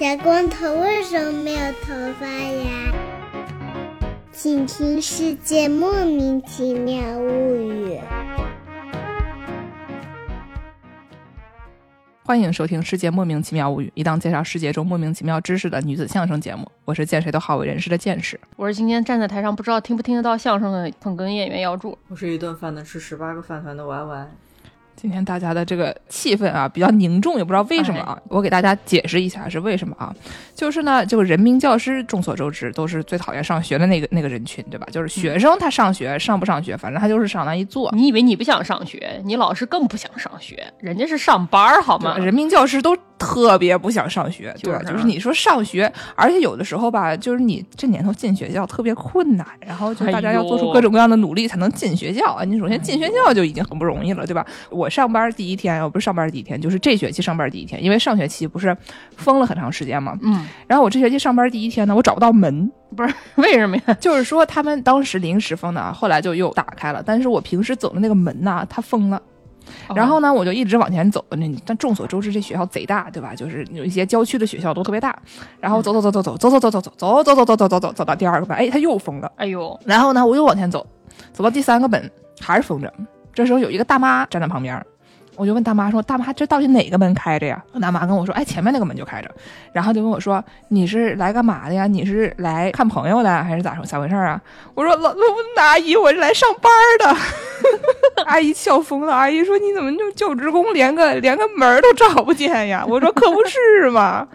[0.00, 2.90] 小光头为什么没有头发呀？
[4.32, 7.98] 请听《世界莫名其妙物语》。
[12.24, 16.66] 欢迎收听《世界莫名其妙物语》，一档介绍世界中莫名其妙知识的女子相声节目。
[16.86, 18.40] 我是见谁都好为人师的见识。
[18.56, 21.98] 我是今天站在台上不知道听不听得到相声的捧哏演员姚柱。
[22.08, 24.28] 我是一顿饭能吃十八个饭团的 Y Y。
[25.00, 28.18] 今天大家的这个气氛啊比较凝重，也不知道为什么啊。
[28.28, 30.14] 我给大家解释一下是为什么啊，
[30.54, 34.86] 就是呢，这个人民教师众所周知都是最讨厌上学的那个那个人群，对吧？
[34.92, 37.90] 就是学生他上学上不上学，反正他就是上那一坐。
[37.94, 42.18] 你以为你不想上学，你老师更不想上学，人家是上班好吗？
[42.18, 44.82] 人民教师都特别不想上学，对吧？
[44.82, 52.44] 就是你说上学，而且有的时候吧，就是你这年头进学校特别困难，然后就大家要做出各种各样的努力才能进学校啊。
[52.44, 54.44] 你首先进学校就已经很不容易了，对吧？
[54.68, 54.89] 我。
[54.90, 58.76] 上班第一天，我不是上班第一天，就是这学期上班第一天，因为上学期不是
[59.16, 60.18] 封了很长时间嘛。
[60.22, 60.46] 嗯。
[60.66, 63.94] 然后我这学期上班第一天呢，我找不到门，不是为什么呀？
[64.00, 67.02] 就是说他们当时临时封的啊，后来就又打开了。
[67.04, 69.22] 但是我平时走的那个门呐，它封了。
[69.94, 71.24] 然后呢，我就一直往前走。
[71.30, 73.34] 那但众所周知，这学校贼大，对吧？
[73.36, 75.16] 就是有一些郊区的学校都特别大。
[75.60, 79.30] 然后走走走走走走走走走走走走走走走走走走到第二个本，哎，它又封了。
[79.36, 79.78] 哎呦！
[79.84, 80.84] 然后呢，我又往前走，
[81.32, 82.92] 走到第三个本还是封着。
[83.32, 84.84] 这时候有一个大妈站在旁边。
[85.36, 89.30] 我就问大妈说：“大妈，这到底哪个门开着呀？”大妈跟我说：“哎，前面那个门就开着。”
[89.72, 91.86] 然后就问我说：“你是来干嘛的呀？
[91.86, 94.38] 你是来看朋友的，还是咋说咋回事啊？”
[94.74, 95.24] 我说：“老老
[95.56, 97.16] 阿姨，我是来上班的。
[98.26, 99.14] ”阿姨笑疯了。
[99.14, 104.28] 阿姨说：“你怎么就教职工连个连个门都找不见呀？”我说：“可不是嘛，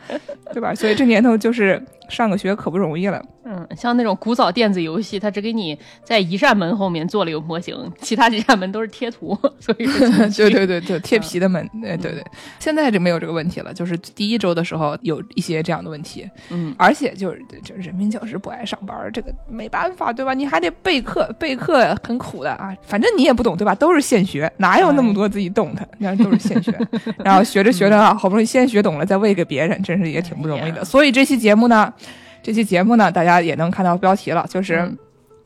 [0.53, 0.73] 对吧？
[0.73, 9.85] 所以这年头就是上个学可不容易了。”嗯，像那种古早电子游戏，它只给你在一扇门后面做了一个模型，其他几扇门都是贴图， 所以
[10.35, 12.23] 对对对对，贴皮的门，对对对。
[12.57, 20.33] 现在就没有这个问题了，就是第一周的时候有一些这样的问题，嗯，而且就是就是人民教师不爱上班，这个没办法，对吧？
[20.33, 23.75] 你还得备课，备课很苦的啊，反正你也不懂，对吧？
[23.75, 25.87] 都是现学，哪有那么多自己懂的？
[25.99, 26.73] 那都是现学，
[27.23, 30.83] 然后学着学着啊，好不容易先学懂了，再喂给别人，真是也挺不容易的。
[30.83, 31.93] 所以这期节目呢。
[32.45, 34.87] 这期节目呢，大家也能看到标题了，就是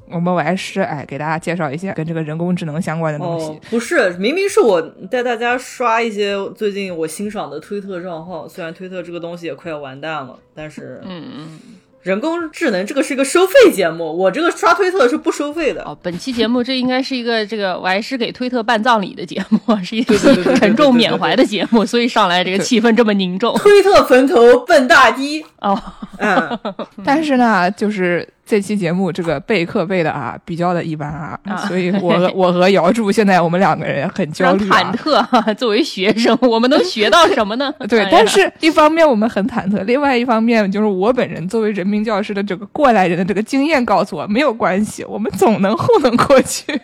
[0.10, 3.58] 我们我师哎，给大家介绍一些跟这个人工智能相关的东西。
[3.70, 11.60] 不是，明明是我带大家刷一些最近我欣赏的推特账号，虽然推特这个东西也快要完蛋了，但是嗯嗯。
[12.02, 15.84] 人工智能这个是一个收费节目，我这个刷推特是不收费的。
[15.84, 20.16] 哦，本期节目这应该是一个这个我还是给推特办葬礼的节目， 是一个
[20.56, 23.54] 沉重缅怀的节目，所以上来这个气氛这么凝重。
[23.58, 25.78] 推特坟头奔大堤哦，
[26.18, 26.60] 嗯，
[27.04, 28.28] 但是呢，就是。
[28.50, 35.54] 这期节目这个备课备的啊，比较的一般啊，所以我和 我和姚柱现在我们两个人很焦虑忐忑。
[35.54, 37.72] 作为学生，我们能学到什么呢？
[37.88, 46.64] 对，但是一方面我们很忐忑，另外一方面就是我本人作为人民教师的这个过来人的这个经验告诉我，没有关系，我们总能糊弄过去。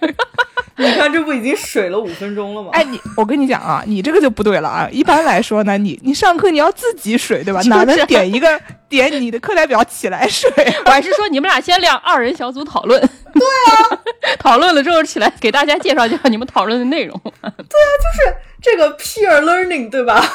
[0.78, 2.70] 你看，这不已经水了五分钟了吗？
[2.74, 4.88] 哎，你，我跟你讲啊，你这个就不对了啊。
[4.92, 7.62] 一般来说呢，你你上课你要自己水，对吧？
[7.64, 8.60] 哪能点一个
[8.90, 10.52] 点你的课代表起来水？
[10.86, 13.00] 我还是说你们俩先两二人小组讨论。
[13.02, 14.00] 对啊，
[14.40, 17.20] 讨论了之后起来给大家介绍介绍你们讨论的内容。
[17.24, 20.26] 对啊，就是这个 peer learning，对吧？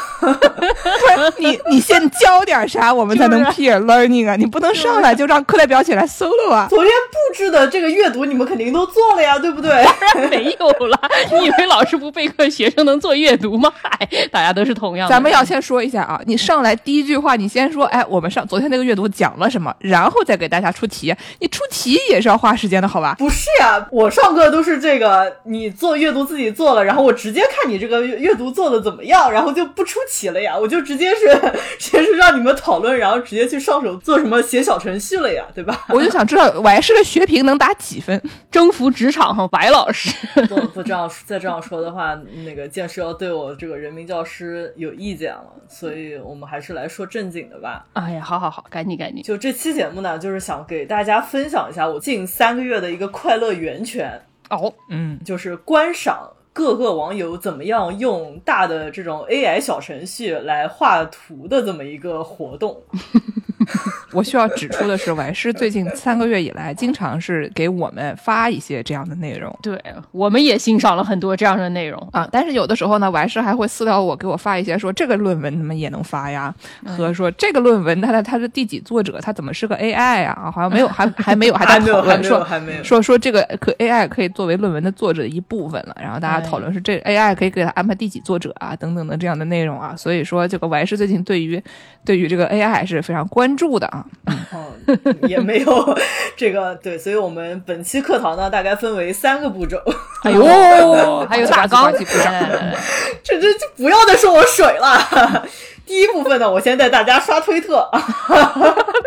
[1.38, 4.36] 你你先教点啥，我们才能 peer learning 啊？
[4.36, 6.68] 你不能上来就让课代表起来 solo 啊？
[6.70, 9.84] 昨天布置的这个阅读，你们肯定都做了呀，对不对？
[10.14, 11.00] 当然没有了。
[11.32, 13.72] 你以为老师不备课，学生能做阅读吗？
[13.82, 15.12] 嗨，大家都是同样的。
[15.12, 21.12] 咱们要先说一下啊，你上来第一句话，你先说，哎，我们上昨天那个阅读讲了什么，然后再给大家出题。
[21.40, 22.86] 你出题也是要花时间的。
[22.86, 31.26] 好吧，不是呀，我上课都是这个，你做阅读自己做了，然后我直接看你这个阅读做的怎么样，然后就不出奇了呀，我就直接是
[31.78, 35.86] 直接是让你们讨论，然后直接去上手做什么写小程序了呀，对吧？
[35.88, 38.20] 我就想知道我还是个学评能打几分，
[38.50, 40.10] 征服职场哈，白老师
[40.48, 47.86] 不不这样再这样说的话，那个建师要对我这个人民教师有意见了，所以我们还是来说正经的吧。
[47.92, 52.80] 哎呀，好好好，赶紧赶紧，就这期节目呢，就是想给大家分享一下我近三个月。
[52.80, 54.18] 的一个快乐源泉
[54.48, 62.82] 哦，嗯，就是观赏各个网友怎么样用大的这种 AI 小程序来画图的这么一个活动。
[64.12, 69.80] 我需要指出的是，婉师最近三个月以来，经常是给我们发一些这样的内容对，
[70.10, 72.08] 我们也欣赏了很多这样的内容。
[72.12, 72.28] 啊。
[72.32, 80.32] 但是有的时候呢，婉师还会私聊我，给我发一些说这个论文怎么也能发呀，和说这个论文它的它是第几作者，它怎么是个 AI 啊？
[80.32, 85.96] 啊好像没有，还还没有，还在还没有讨论还没有说还没有说说这个可 AI 可以作为论文的作者的一部分了。
[86.00, 89.94] 然后大家讨论是这 AI 可以给他安排第几作者啊，等等的这样的内容啊。
[89.96, 91.62] 所以说，这个婉师最近对于
[92.04, 94.04] 对于这个 AI 还是非常关注的啊。
[94.52, 95.98] 嗯，也没有
[96.36, 99.78] 这个对，所以我们本期课堂呢，大概分为三个步骤。
[100.22, 100.44] 哎呦，
[101.28, 102.04] 还有大纲这
[103.40, 105.46] 这这不要再说我水了。
[105.86, 107.88] 第一部分呢，我先带大家刷推特。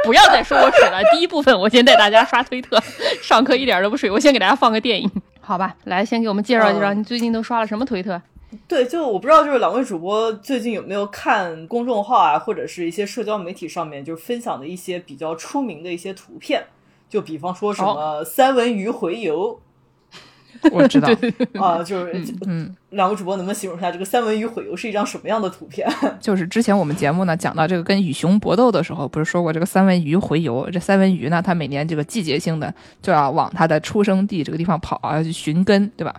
[0.03, 1.01] 不要再说我水了。
[1.13, 2.77] 第一部分，我先带大家刷推特，
[3.21, 4.11] 上课一点都不水。
[4.11, 5.09] 我先给大家放个电影，
[5.39, 5.73] 好吧？
[5.85, 8.21] 来，先给我们介绍介绍，嗯你最近都刷了什么推特？
[8.67, 16.65] 对，就我不知道，就是两位主播最近有没有看公众号啊，或者是一些社交媒体上面就是分享的一些比较出名的一些图片，
[17.09, 19.59] 就比方说什么三文鱼洄游
[20.71, 21.09] 我知道，
[21.59, 25.88] 啊，就是嗯，两位主播能不能形容一下这个三文鱼洄游是一张什么样的图片？
[26.19, 30.69] 就是之前我们节目呢讲到这个跟与熊搏斗的时候，不是说过这个三文鱼洄游？
[30.71, 36.13] 这三文鱼呢，它每年这个季节性的就要往它的出生地这个地方跑啊，要去寻根，对吧？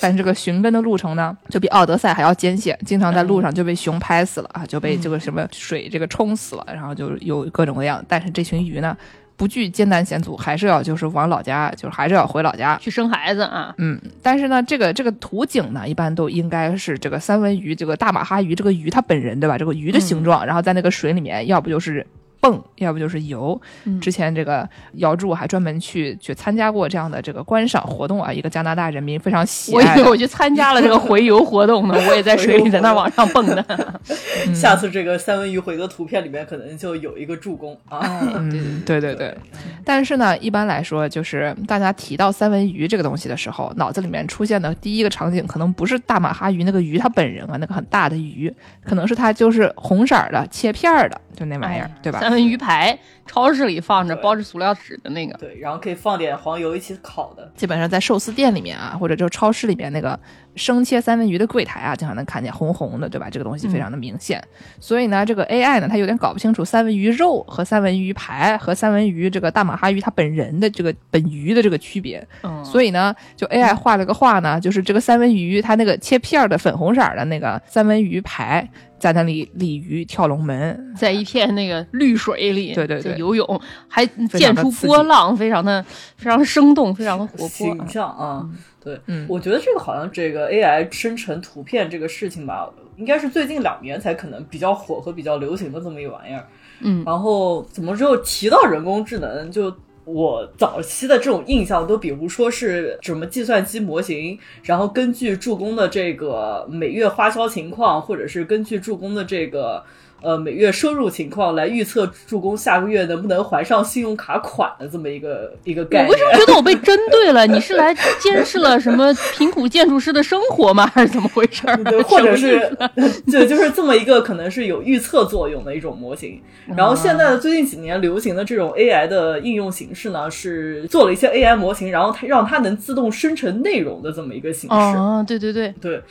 [0.00, 8.02] 但是这个寻根的路程呢，就比奥德赛还要艰险，经常在路上就被熊拍死了啊，就被这个什么水这个冲死了，然后就有各种各样。
[8.08, 8.96] 但是这群鱼呢，
[9.40, 12.76] 不惧艰难险阻，还是要就是往老家，就是还是要回老家。
[12.76, 13.74] 去生孩子啊？
[13.78, 19.56] 嗯，但是呢，这个这个图景呢，一般都应该是这个三文鱼，这个大马哈鱼这个鱼它本人对吧？
[19.56, 22.06] 这个鱼的形状，然后在那个水里面，要不就是
[22.40, 23.60] 蹦，要不就是游。
[23.84, 29.86] 嗯之前这个姚柱还专门去去参加过这样的这个观赏活动啊，一个加拿大人民非常喜我以。
[29.96, 33.64] 为我去参加了这个回游活动呢，我也在水里在那往上蹦呢。
[34.54, 38.00] 下次这个三文鱼回的图片里面可能就有一个助攻啊。
[38.34, 39.36] 嗯，对对对。
[39.84, 48.52] 但是呢，一般来说，就是大家提到三文鱼这个东西的时候，脑子里面出现的第一个场景，可能不是大马哈鱼那个鱼它本人啊，那个很大的鱼，
[48.84, 52.20] 可能是它就是红色儿的切片儿的，就那玩意儿，对吧？
[52.30, 52.96] 三文鱼排，
[53.30, 55.38] 超市里放着包着塑料纸的那个。
[55.38, 57.48] 对，然后可以放点黄油一起烤的。
[57.54, 60.18] 基本上在寿司店里面啊，或者就超市里面那个
[60.56, 63.30] 生切三文鱼的柜台啊，经常能看见红红的，对吧？
[63.30, 64.42] 这个东西非常的明显。
[64.80, 72.26] 所以呢，这个 AI 呢，它有点搞不清楚三文鱼肉和三文鱼排和三文鱼这个大马哈鱼它本人的这个本鱼的这个区别。
[72.42, 78.68] 嗯，所以呢，就 AI 画了个画呢，就是这个三文鱼它那个切片儿的粉红色儿的那个三文鱼排，
[78.98, 80.94] 在那里鲤鱼跳龙门。
[80.96, 85.80] 在一片那个绿水里，对对对在游泳，还溅出波浪，非常的
[86.16, 87.86] 非常的生动，非常的活泼形。
[87.86, 88.44] 象啊。
[88.82, 96.48] 对，嗯我觉得这个好像这个 AI 生成图片这个事情吧，应该是最近两年才可能比较火和比较流行的这么一玩意儿。
[96.80, 99.70] 嗯，然后怎么就提到人工智能，就
[100.06, 109.84] 我早期的这种印象都比如说是什么计算机模型，然后根据助攻的这个每月花销情况，或者是根据助攻的这个。
[110.22, 116.08] 呃，每月收入情况来预测助攻下个月能不能还上信用卡款的这么一个一个概念。
[116.08, 117.46] 我为什么觉得我被针对了？
[117.46, 120.86] 你是来监视了什么贫苦建筑师的生活吗？
[120.94, 121.76] 还是怎么回事儿？
[121.84, 122.70] 对，或者是
[123.30, 126.40] 对， 就是这么一个可能是有预测作用的一种模型。
[126.76, 134.76] 然后现在的最近几年流行的这种 AI 的应用形式呢，是做了一些 AI 模型，然后它让它能自动生成内容的这么一个形式。
[134.76, 136.02] 哦，对对对，对，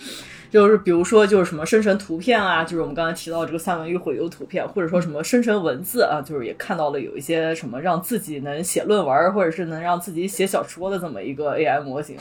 [0.49, 12.17] 就是比如说就是什么生成图片啊，就是我们刚才提到这个三文鱼洄游图片，或者说什么生成文字啊，就是也看到了有一些什么让自己能写论文，或者是能让自己写小说的这么一个 AI 模型。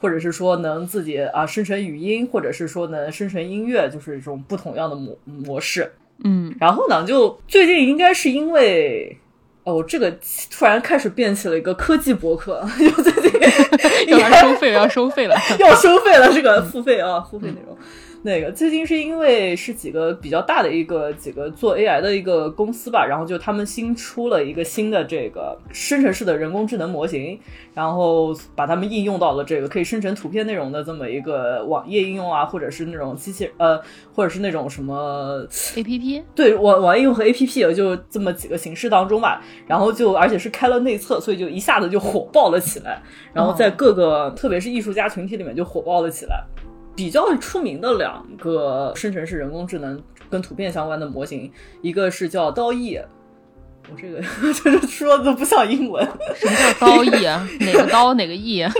[0.00, 5.92] 或者是说能自己啊生成语音，或者是说能生成音乐，就是这种不同样的模模式。
[6.24, 9.16] 嗯，然后呢，就最近应该是因为。
[9.64, 10.10] 哦，这个
[10.50, 13.30] 突然开始变起了一个科技博客， 就最近
[14.18, 15.36] 要收费，要收费了。
[15.58, 17.76] 要收费了，这个付费啊，付费内容。
[18.22, 27.40] 那个最近是因为是几个比较大的一个几个做 AI 的一个公司吧，然后就他们新出了一个新的这个生成式的人工智能模型，
[27.72, 33.80] 然后把它们应用到了这个可以生成图片内容的这么一个网页应用啊，或者是那种机器呃，
[34.12, 35.46] 或者是那种什么
[35.76, 43.00] A P P 对网网页应用和 A P P 也就这么几个形式当中吧，然后就而且是开了内测，所以就一下子就火爆了起来，
[43.32, 46.44] 然后在各个、特别是艺术家群体里面就火爆了起来。
[47.00, 53.00] 比较出名的两个生成式人工智能跟图片相关的模型，一个是叫刀翼，
[53.90, 54.20] 我这个
[54.52, 57.48] 就 是说的都不像英文，什么叫刀翼啊？
[57.60, 58.70] 哪个刀哪个翼啊？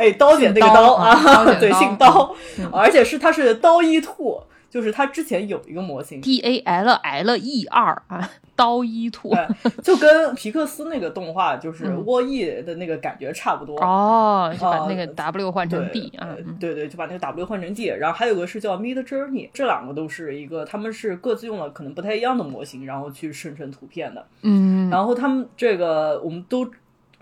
[0.00, 2.34] 哎，刀姐那个刀啊， 对，姓刀，
[2.72, 4.42] 而且是它是刀一兔。
[4.74, 9.30] 就是它之前有一个模型，D A L L E R 啊，刀一兔。
[9.30, 13.78] 对，就跟皮克斯那个动画就是嗯沃伊的那个感觉差不多。
[13.78, 24.26] 哦，就把那个呃 W 换成对 D 啊对对，就把那个 W 换成 D，然后还有个是叫 Mid Journey，这两个都是一个，他们是各自用了可能不太一样的模型，然后去生成图片的。
[24.42, 26.68] 嗯，然后他们这个我们都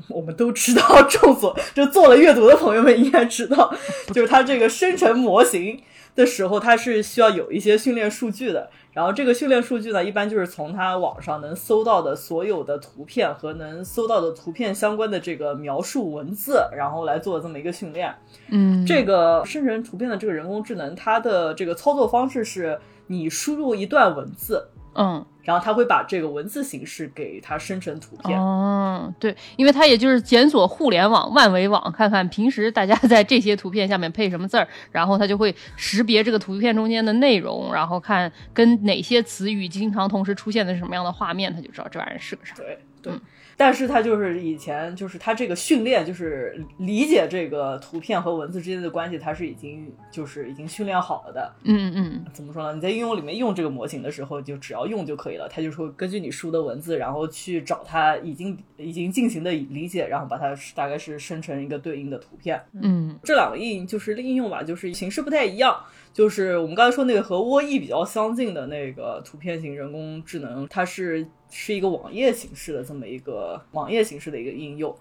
[0.08, 3.70] 我们都知道，众所就做了阅读的朋友们应该知道，
[4.14, 5.78] 就是它这个生成模型
[6.14, 8.68] 的时候，它是需要有一些训练数据的。
[8.92, 18.14] 然后这个训练数据呢，一般就是从它网上能搜到的所有的图片和能搜到的图片相关的这个描述文字，然后来做这么一个训练。
[18.50, 25.24] 嗯，这个生成图片的这个人工智能，它的这个操作方式是你输入一段文字，嗯。
[25.44, 28.40] 然后它会把这个文字形式给它生成图片。
[28.40, 42.54] 哦，对，因为它也就是检索互联网、万维网，看看平时大家在这些图片下面配什么字儿，然后它就会识别这个图片中间的内容，然后看跟哪些词语经常同时出现的是什么样的画面，它就知道这玩意儿是个啥。
[42.54, 43.12] 对对，
[43.62, 51.52] 但是它就是以前就是它这个训练，就是理解这个图片和文字之间的关系，它是已经就是已经训练好了的。
[51.62, 52.74] 嗯嗯怎么说呢？
[52.74, 55.48] 你在应用里面用这个模型的时候，就只要用就可以了。
[55.48, 62.60] 它就说根据你输的文字，然后去找它已经已经进行的理解，然后把它大概是生成一个对应的图片。
[62.72, 65.76] 嗯这两个应就是应用吧，就是形式不太一样。
[66.12, 74.92] 就是我们刚才说那个和窝翼比较相近的那个图片型人工智能，它是是一个网页形式的这么一个网页形式的一个应用。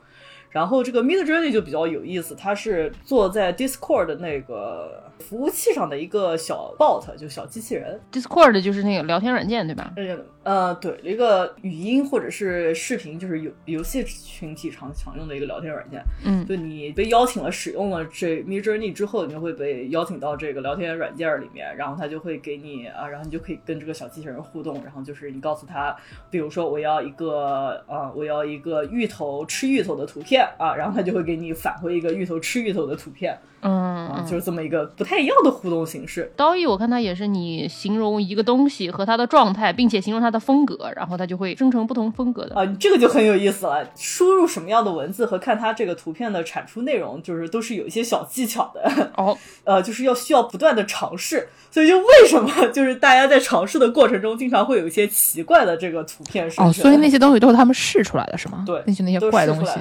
[0.52, 7.98] 然后这个 Mid Journey 就比较有意思，它是坐在 Discord 的那个服务器上的一个小 bot，就小机器人。
[8.12, 9.94] ，Discord 就是那个聊天软件，对吧？
[9.96, 10.04] 呃
[10.44, 16.04] 呃，对，一个语音或者是视频，就是游游戏群体常常用的一个聊天软件。
[16.26, 25.96] 嗯就你被邀请了，使用了这 Mid Journey 之后，你就会被邀请到这个聊天软件里面，然后他就会给你啊，然后你就可以跟这个小机器人互动，然后就是你告诉他，
[26.32, 36.32] 比如说我要一个啊，我要一个芋头吃芋头的图片啊，然后他就会给你返回一个芋头吃芋头的图片嗯啊，就是这么一个不太一样的互动形式。
[36.36, 42.56] 刀艺我看它也是你形容一个东西和它的状态，并且形容它的风格，然后它就会生成不同风格的。
[42.56, 43.88] 啊，这个就很有意思了。
[43.96, 49.12] 输入什么样的文字和看它这个图片的产出内容，就是都是有一些小技巧的。
[49.16, 51.48] 哦， 呃，就是要需要不断的尝试。
[51.70, 58.66] 所以就为什么就是大家在尝试的过程中，经常会有一些奇怪的这个图片生哦，所以那些东西都是他们试出来的，是吗？
[58.68, 59.72] 对那些那些都怪东西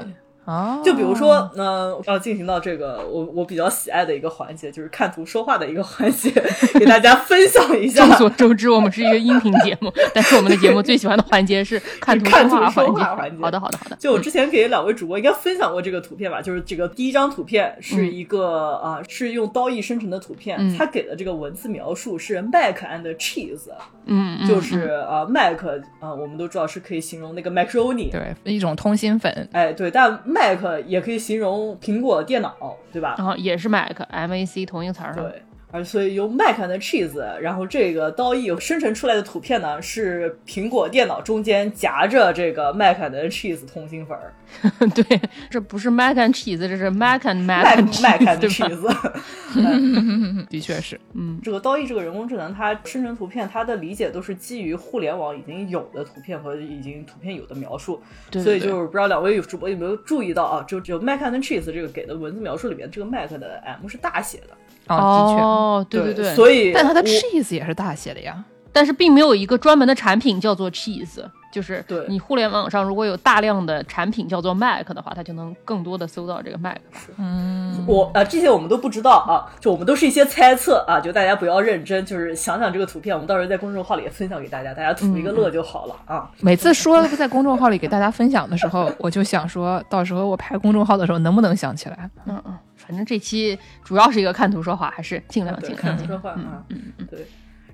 [0.84, 6.30] 就比如说，呃，要进行到这个我我比较喜爱的一个环节，就是看图说话的一个环节，
[6.78, 8.06] 给大家分享一下。
[8.16, 8.16] 众。
[8.16, 13.02] 所周知，我们是一个音频节目， 但是我们的节目最喜欢的环节是看图说环节。
[13.02, 13.42] 话环节。
[13.42, 13.96] 好的，好的，好的。
[13.96, 20.76] 就我之前给两位主播应该分享过这个图片吧，就是这个第一张图片是一个啊、是用刀艺生成的图片，嗯。
[20.76, 23.68] 它给的这个文字描述是 Mac and cheese，
[24.06, 25.62] 嗯，嗯就是啊、Mac
[26.00, 30.39] 啊、我们都知道是可以形容那个 macaroni，对一种通心粉，哎对，但 Mac
[30.86, 33.14] 也可以形容苹果电脑，对吧？
[33.18, 35.22] 然后也是 Mac M A C 同一个词儿上。
[35.24, 35.42] 对。
[35.72, 44.34] 而所以用 Mac and cheese，然后这个刀翼生成出来的图片呢，是苹果电脑中间夹着这个 Mac and cheese 通心粉儿
[44.94, 49.12] 对，这不是 Mac and cheese，这是 Mac and and Mac 吧？cheese。
[49.56, 51.00] 嗯的确是。
[51.14, 60.64] 嗯这个刀艺这个人工智能，它生成图片，它的理解都是基于互联网已经有的图片和已经图片有的描述，对对所以就是不知道两位有主播有没有注意到啊？
[60.68, 68.44] 就只有 Mac and cheese 这个给的文字描述里面，这个 Mac 的 M 是大写的，哦，哦，对对对，所以，但它的 cheese 也是大写的呀。
[68.80, 71.22] 但是并没有一个专门的产品叫做 cheese，
[71.52, 76.78] 就是对你互联网上如果有大量的产品叫做 Mac 的话，它就能更多的搜到这个 Mac。
[77.18, 86.30] 嗯，我啊、这些我们都不知道啊，就我们都是一些猜测啊，就大家不要认真，就是想想这个图片，我们到时候在公众号里也分享给大家，大家图一个乐就好了啊。
[86.40, 92.08] 每次说在公众号里给大家分享的时候，我就想说到时候我拍公众号的时候能不能想起来？
[92.24, 96.18] 嗯嗯，反正这期主要是一个看图说话，还是尽量对，尽看量尽量。
[96.18, 97.26] 图说话啊，嗯对。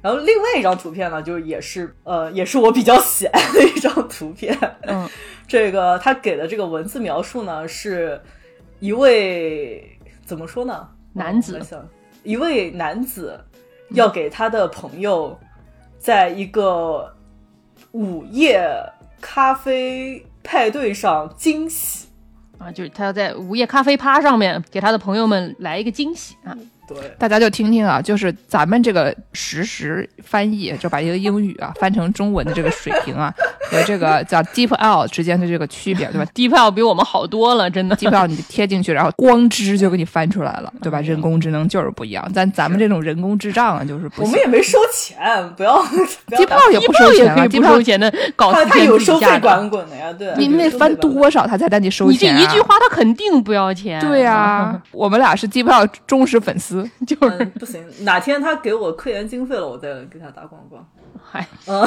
[0.07, 4.57] 然后另外一张图片呢，就是也是呃，也是我比较喜爱的一张图片。
[4.83, 5.09] 嗯，
[5.49, 8.21] 这个他给的这个文字描述呢，是
[8.79, 10.89] 一位怎么说呢？
[11.13, 11.61] 男子
[12.23, 13.37] 一位男子
[13.91, 15.37] 要给他的朋友，
[15.99, 17.13] 在一个
[17.91, 18.65] 午夜
[19.21, 22.07] 咖啡派对上惊喜。
[22.59, 26.57] 啊，就是他要在午夜咖啡趴上面给他的朋友们来一个惊喜啊。
[26.87, 33.33] 对，大家就听听啊，就是咱们这个实时翻译，就把一个英语啊翻成中文的这个水平啊，
[33.71, 36.27] 和这个 叫 Deep L 之间的这个区别，对吧？
[36.35, 37.97] DeepL 比我们好多了，真的。
[37.99, 41.01] Deep L 你贴进去，然后光之就给你翻出来了，对吧？
[41.01, 44.41] 人工智能就是不一样，咱咱们这种人工智障啊，就是不行我们。
[44.41, 45.19] 也没收钱，
[45.57, 49.27] 不要 Deep 打 L 也不收钱啊，Deep 可以不收钱的搞他他有收费。
[49.41, 50.33] 管滚的呀，对。
[50.37, 52.27] 你们得翻多少他才带你收你这？
[52.27, 54.01] 一句话，他肯定不要钱。
[54.01, 56.76] 对呀、我们俩是 Deep L 忠实粉丝，
[57.07, 60.85] 就是嗯，不行，哪天他给我科研经费了，我再给他打广告。
[61.29, 61.85] 嗨嗯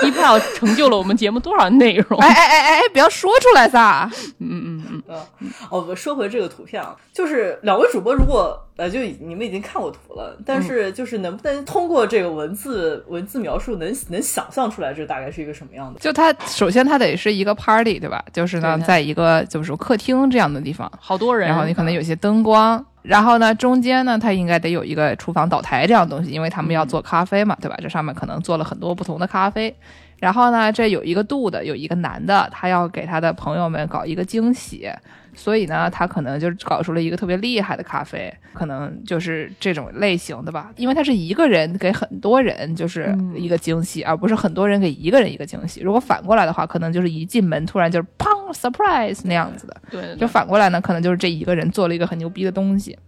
[0.00, 2.18] ，DeepL 成就了我们节目多少内容？
[2.20, 4.10] 哎哎哎哎哎，不要说出来撒！
[4.38, 5.02] 嗯嗯嗯，
[5.40, 16.00] 嗯，哦，我，说回这个图片啊，就是两位主播如果呃，就你们已经看过图了，但是就是能不能通过这个文字文字描述能能想象出来这大概是一个什么样的？
[16.00, 18.24] 就它首先它得是一个 party，对吧？
[18.32, 21.48] 就是呢，在一个就是客厅这样的地方，好多人。
[21.48, 27.76] 然后你可能有些灯光，然后呢中间呢它应该得有一个厨房岛台这样东西，因为他们要做咖啡嘛，对吧？
[27.82, 29.74] 这上面可能做了很多不同的咖啡。
[30.18, 34.88] 然后呢，这有一个度的，有一个男的，他要给他的朋友们搞一个惊喜，
[35.34, 45.80] 所以呢，他可能就搞出了一个特别厉害的咖啡，可能就是这种类型的吧，因为他是一个人给很多人就是一个惊喜，而不是很多人给一个人一个惊喜。
[45.80, 49.76] 如果反过来的话，可能就是一进门突然就是砰 surprise 那样子的。
[49.90, 52.98] 对对就反过来呢，可能就是这一个人做了一个很牛逼的东西。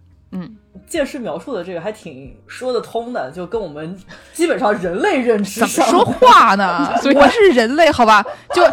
[0.87, 3.97] 见识描述的这个还挺说得通的，就跟我们
[4.33, 6.93] 基本上人类认知上怎么说话呢？
[7.15, 8.25] 我是人类，好吧？
[8.53, 8.63] 就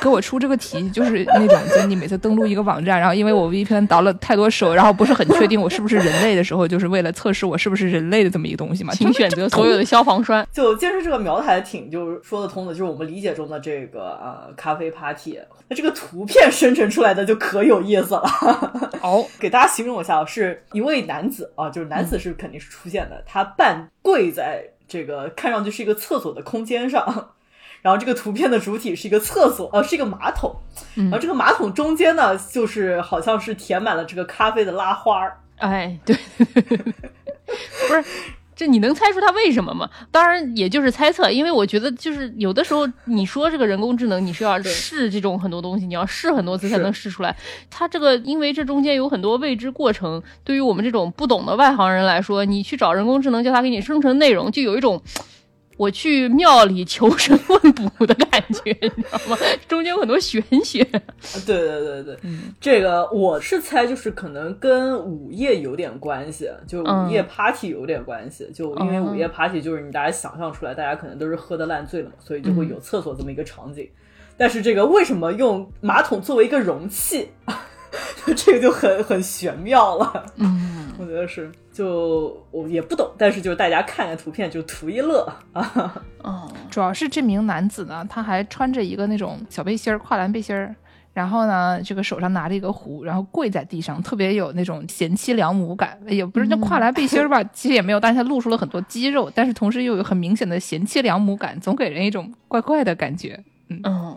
[0.00, 8.92] 给我出这个题，就是那种，就你每次登录一个网站，然后因为我 VPN 倒了太多手，然后不是很确定我是不是人类的时候，就是为了测试我是不是人类的这么一个东西嘛。
[8.94, 10.46] 请选择所有的消防栓。
[10.52, 15.38] 就健身这个描的还挺就是说得通的，就是我们理解中的这个呃咖啡 party。
[15.68, 18.22] 那这个图片生成出来的就可有意思了。
[19.00, 27.30] 哦， 给大家形容一下，是一位男子啊，就是男子是肯定是出现的，他半跪在这个看上去是一个厕所的空间上。
[27.82, 30.54] 然后这个图片的主体是一个厕所，呃，是一个马桶，
[30.94, 36.16] 然后这个马桶中间呢，就是好像是填满了这个咖啡的拉花儿，哎，对，
[37.88, 38.04] 不是。
[38.54, 39.88] 这你能猜出它为什么吗？
[40.10, 47.34] 当然，也就是猜测，因为我觉得就是有的时候你说这个人工智能，你是要试这种很多东西，你要试很多次才能试出来。
[47.70, 55.02] 它这个因为这中间有很多未知过程，对于我们这种不懂的外行人来说，你去找人工智能叫它给你生成内容，就有一种。
[55.82, 59.36] 我去庙里求神问卜的感觉， 你知道吗？
[59.66, 60.84] 中间有很多玄学。
[61.44, 62.16] 对对对对，
[62.60, 73.88] 这个我是猜，就是可能跟午夜有点关系，就午夜 party 有点关系，就因为午夜 party 就是你大家想象出来，大家可能都是喝的烂醉了嘛，所以就会有厕所这么一个场景。
[74.36, 77.28] 但是这个为什么用马桶作为一个容器，
[78.36, 80.26] 这个就很很玄妙了。
[80.36, 86.02] 嗯，我觉得是，就我也不懂，但是就是大家看看图片就图一乐啊。
[86.22, 90.74] 哦，主要是这名男子呢，他还穿着一个那种小背心儿，跨栏背心儿。
[91.14, 95.98] 然后呢，这个手上拿着一个壶，然后跪在地上，特别有那种贤妻良母感。
[96.06, 103.38] 也不是那跨栏背心儿吧， 其实也没有，但是他露出了很多肌肉，但是同时又有很明显的贤妻良母感，总给人一种怪怪的感觉。
[103.68, 104.16] 嗯，嗯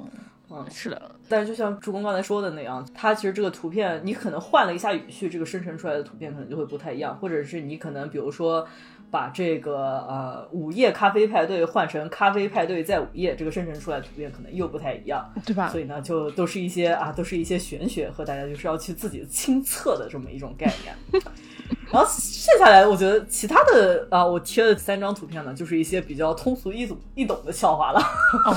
[0.70, 8.68] 是的，但是就像朱工刚才说的那样，它其实这个图片你可能换了一下语序，这个生成出来的图片可能就会不太一样，或者是你可能比如说
[9.10, 15.80] 把这个呃午夜咖啡派对换成咖啡派对在午夜，这个生成出来的图片可能又不太一样，对吧所？
[15.80, 21.22] 以呢，就都是一些啊，都是一些玄学和大家就是要去自己亲测的这么一种概念。
[21.92, 28.00] 然后剩下来，我觉得其他的啊，我贴的三张图片呢，就是一些比较通俗易懂易懂的笑话了
[28.46, 28.52] 哦，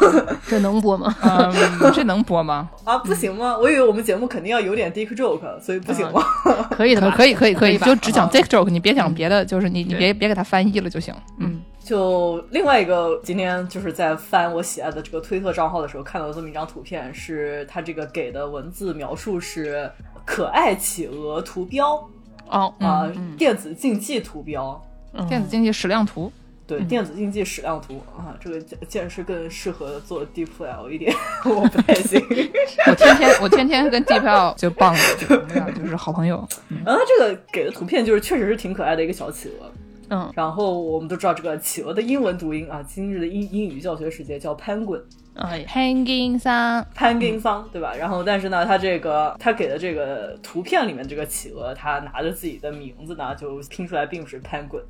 [0.00, 1.14] 哦这能播吗？
[1.22, 2.68] 嗯，这能播吗？
[2.84, 3.56] 啊，不行吗？
[3.56, 6.22] 我以为我们节目肯定要有点 dick joke，所以不行吗？
[6.70, 7.10] 可以的吧？
[7.10, 11.14] 可可以可以可以，就只讲啊 dick joke，你别讲别的，就是你你别别给他翻译了就行。
[11.38, 19.90] 嗯，就另外一个，今天就是在翻我喜爱的这个推特账号的时候，看到这么一张图片，是它这个给的文字描述是
[20.26, 22.06] 可爱企鹅图标
[22.52, 24.80] 哦，啊、嗯电子竞技图标。
[25.14, 26.32] 嗯电子竞技矢量图，
[26.66, 32.18] 对，电子竞技矢量图啊，这个见见识更适合做 deep L 一点， 我不太行。
[32.88, 36.36] 我天天我天天跟 Deep L 就棒了，就我们俩就是好朋友。
[36.82, 39.70] 然后它这个给的图片就是确实是挺可爱的一个小企鹅。
[40.08, 45.02] 嗯，然后我们都知道这个企鹅的英文读音啊，今日的英英语教学时间叫 penguin。
[45.34, 47.94] 哎，Hanging 桑，潘金桑，对吧？
[47.98, 54.82] 然后，但是呢，他这个他给的这个图片里面这个企鹅，他拿着自己的名字呢，就拼出来并不是 penguin，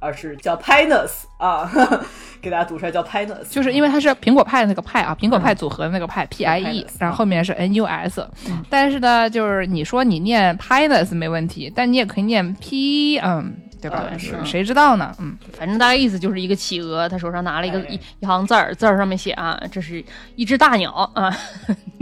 [0.00, 1.70] 而是叫 Pinus 啊，
[2.42, 8.28] 给大家读出来叫 Pinus，就是因为它是苹果派的那个派啊，苹果派组合的那个派 P I E，然后后面是 N U S，
[8.68, 13.54] 但是呢，就是你说你念 Pinus 没问题，但你也可以念 P，嗯，
[13.88, 14.04] 对吧？
[14.08, 14.34] 对是。
[14.44, 15.14] 谁知道呢？
[15.18, 17.86] 嗯，反正大概意思就是一个企鹅，他手上拿了一个哎。
[17.90, 20.02] 一一行字儿，字儿上面写啊，这是
[20.36, 21.34] 一只大鸟啊，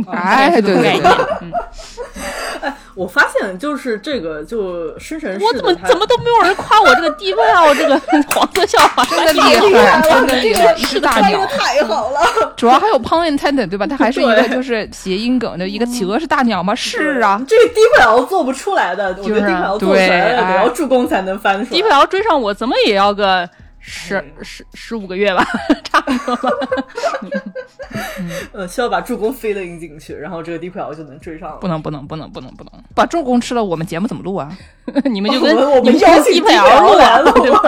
[0.07, 1.01] 哎，对对对。
[1.01, 1.11] 概
[2.63, 2.73] 念。
[2.73, 8.01] 嗯，我发现就是这个就生成式我怎么怎么都没有人夸我这个低配啊，我这个
[8.35, 11.47] 黄色笑话，真的厉害，真的厉害，一只大鸟。
[11.47, 12.21] 太好了，
[12.57, 13.87] 主要还有 pun intended，对吧？
[13.87, 16.75] 它还是一个就是谐音梗，就一个企鹅是大鸟吗？
[16.75, 21.77] 是啊，这个低配 L 做不出来的，我觉得低配 L 做出来对了得要助攻才能翻出来。
[21.77, 23.49] 低配要追上我，怎么也要个
[23.85, 25.45] 十十十五个月吧，
[25.85, 26.51] 差不多吧。
[28.53, 31.57] 呃，需要把助攻飞了印进去，然后这个低配 L 就能追上了。
[31.57, 34.57] 不能不能不能不能不能把助攻吃了，我们节目怎么录啊？
[35.05, 37.61] 你们就跟我们我你们跟低配低配 L 录啊，来了对吧？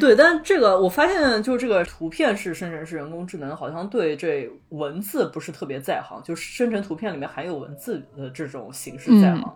[0.00, 9.52] 对，但这个我发现，就这个图片式生成式人工智能，好像对这文字不是特别在行，就是生成图片里面含有文字的这种形式在行。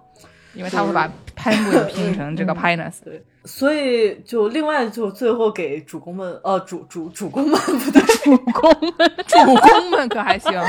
[0.54, 3.02] 因为他会把 penguin 拼成这个 pinus。
[3.04, 10.52] 对，所以就另外就最后给主公们，呃，主主主公们 不对，主公们，主公们可还行？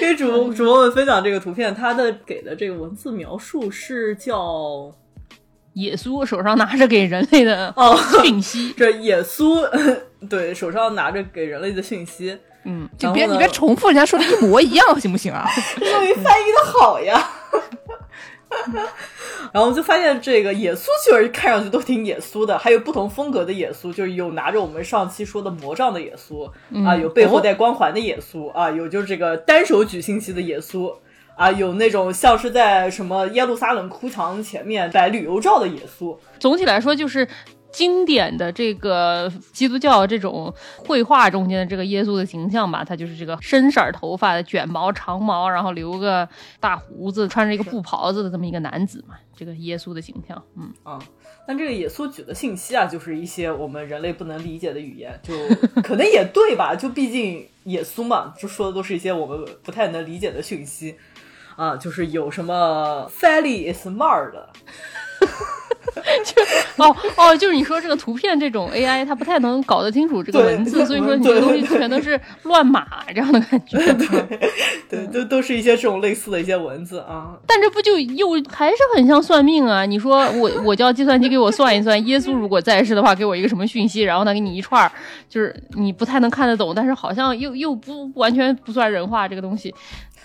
[0.00, 4.92] 给主主公们分享这个图片，他的给的这个文字描述是叫
[5.74, 9.64] 耶稣手上拿着给人类的哦讯息，这耶稣，
[10.28, 15.46] 对手上拿着给人类的讯息，嗯，就别你别重复人家说的一模一样，行不行啊？
[15.78, 17.30] 终于翻译的好呀。
[19.52, 26.50] 然后就发现，这个耶稣确实看上去都挺耶稣的，还有不同风格的耶稣，就是有拿着我们上期说的魔杖的耶稣、
[26.84, 30.94] 啊，有背后带光环的耶稣、啊，有就是这个单手举信息的耶稣
[31.36, 37.28] 啊，有那种像是在什么耶路撒冷哭墙前面摆旅游照的耶稣，总体来说就是。
[37.70, 46.28] 经典的这个基督教这种绘画中间的这个耶稣的形象吧，他就是这个深色头发的卷毛长毛，然后留个
[46.60, 50.98] 大胡子，穿着一个布袍子的这么一个男子嘛，这个耶稣的形象，嗯，啊，
[51.46, 55.34] 但这个耶稣举的信息啊，就是一些我们人类不能理解的语言，就
[55.82, 56.74] 可能也对吧？
[56.74, 60.96] 就毕竟耶稣嘛，就说的都是一些我们不太能理解的讯息
[61.56, 63.86] 啊，就是有什么 Fally is
[66.76, 73.78] smart，哦哦，就是你说这个图片这种 AI，它不太能搞得清楚这个文字，所以说你这个东西全都是乱码这样的感觉。
[74.88, 77.36] 对，都都是一些这种类似的一些文字啊。
[77.46, 79.84] 但这不就又还是很像算命啊？
[79.84, 84.90] 你说我我叫计算机给我算一算，耶稣如果在世的话，给我一个什么讯息，然后他给你一串儿，
[85.28, 89.74] 就是你不太能看得懂，但是好像又又不完全不算人话这个东西，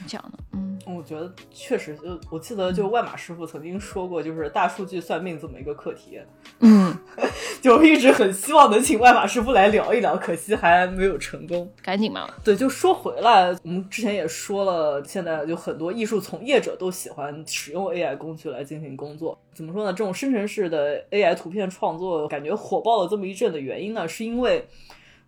[0.08, 0.38] 讲的？
[0.54, 6.20] 嗯，我觉得确实，就我记得，就万马师傅曾经说过，就是大数据算命这么一个课题。
[6.60, 6.96] 嗯，
[7.62, 11.70] 就一直很希望能请万马师傅来聊一聊，可惜还没有成功。
[11.82, 12.30] 赶紧吧。
[12.44, 19.40] 对，就说回来，我们之前也说了，现在就很多艺术从业者都喜欢使用 AI 工具来进行工作。
[19.54, 19.92] 怎么说呢？
[19.94, 24.68] 这种生成式的 AI 图片创作感觉火爆了这么一阵的原因呢，是因为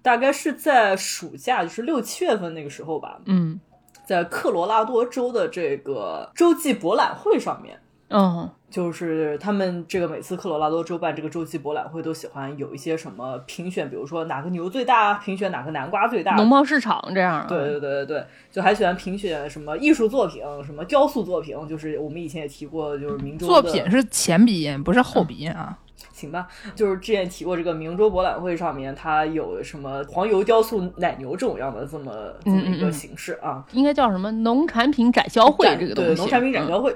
[0.02, 3.60] 大概是在暑假，就是六七月份那个时候吧，嗯
[4.06, 7.80] 在科罗拉多州的这个洲际博览会上面。
[8.10, 17.46] 嗯就是他们这个每次科罗拉多州办这个洲际博览会，都喜欢有一些什么评选，比如说哪个牛最大，评选哪个南瓜最大，农贸市场这样啊。
[17.48, 25.78] 对对对对对，就还喜欢评选什么艺术作品，什么雕塑作品，就是我们以前也提过，就是明州作品是前鼻音，不是后鼻音啊。
[26.14, 32.12] 行吧，就是之前提过这个明州博览会上面，它有什么黄油雕塑奶牛这种样的这么
[32.44, 36.12] 这么一个形式啊，应该叫什么农产品展销会这个东西。
[36.12, 36.96] 对农产品展销嗯会。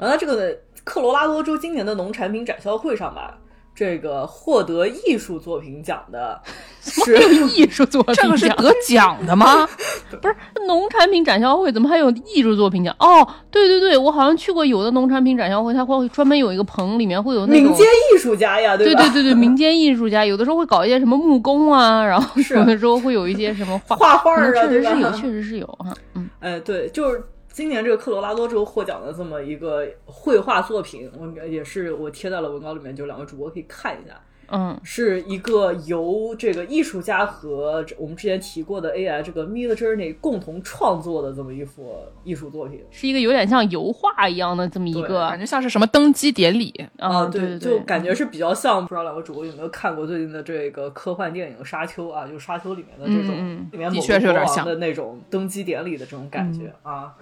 [0.00, 3.38] 然后这个科罗拉多州今年的农产品展销会上吧，
[3.74, 6.40] 这个获得艺术作品奖的
[6.80, 9.68] 是 嗯艺术作品奖这个是得奖的吗？
[10.22, 10.34] 不是
[10.66, 12.94] 农产品展销会，怎么还有艺术作品奖？
[13.00, 18.76] 哦，对对对，我好像去过有的农产品展销会，它会专门有一个棚，里面会有那种民间艺术家呀，吧？
[18.78, 24.80] 对对对对，民间艺术家有的时候会搞一些什么木工啊，然后是有的时候会有一些什么画画画儿啊，嗯确？
[24.80, 42.84] 实是有，确实是有哈，嗯哎，对，就是今年这个科罗拉多州获奖的这么一个绘画作品，我也是我贴在了文稿里面，就两个主播可以看一下，嗯是一个由这个艺术家和我们之前提过的 AI 这个 Mid Journey 共同创作的这么一幅艺术作品。
[42.90, 46.74] 是一个有点像油画一样的这么一个感觉像是什么登基典礼。
[46.98, 52.26] 啊，对对就感觉是比较像，不知道两位主播有没有看过最近的这个科幻电影《沙丘》啊？
[52.26, 57.14] 就《沙丘》里面的这种，里面某的确是有点像个国王的那种登基典礼的这种感觉、啊。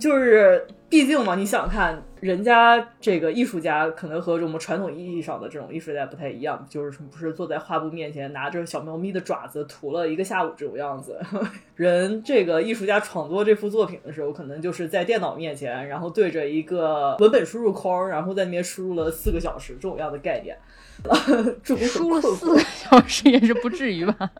[0.00, 11.18] 就是毕竟嘛，你想看，人家这个艺术家可能和我们传统意义上的这种艺术家不太一样，就是不是坐在画布面前拿着小猫咪的爪子涂了一个下午这种样子。
[11.74, 20.56] 人这个艺术家创作这幅作品的时候，可能就是在电脑面前，然后对着一个文本输入框，然后在里面输入了四个小时这种样的概念。
[21.62, 24.30] 助攻输了四个小时也是不至于吧？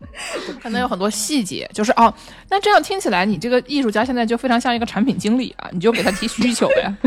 [0.62, 2.12] 可能有很多细节，就是哦，
[2.48, 6.92] 那这样听起来，你这个艺术家现在就非常像一个产品经理啊，你就给他提需求呗。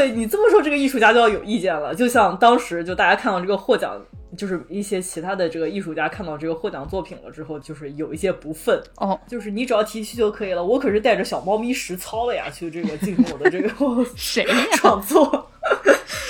[0.00, 1.94] 对你这么说，这个艺术家就要有意见了。
[1.94, 4.00] 就像当时就大家看到这个获奖，
[4.34, 13.68] 就是一些其他的这个艺术家看到这个获奖作品了之后，就是有一些不忿哦，就是你只要提需就可以了，我可是带着小猫咪实操了呀，去这个进行我的这个
[14.16, 15.46] 谁 创作。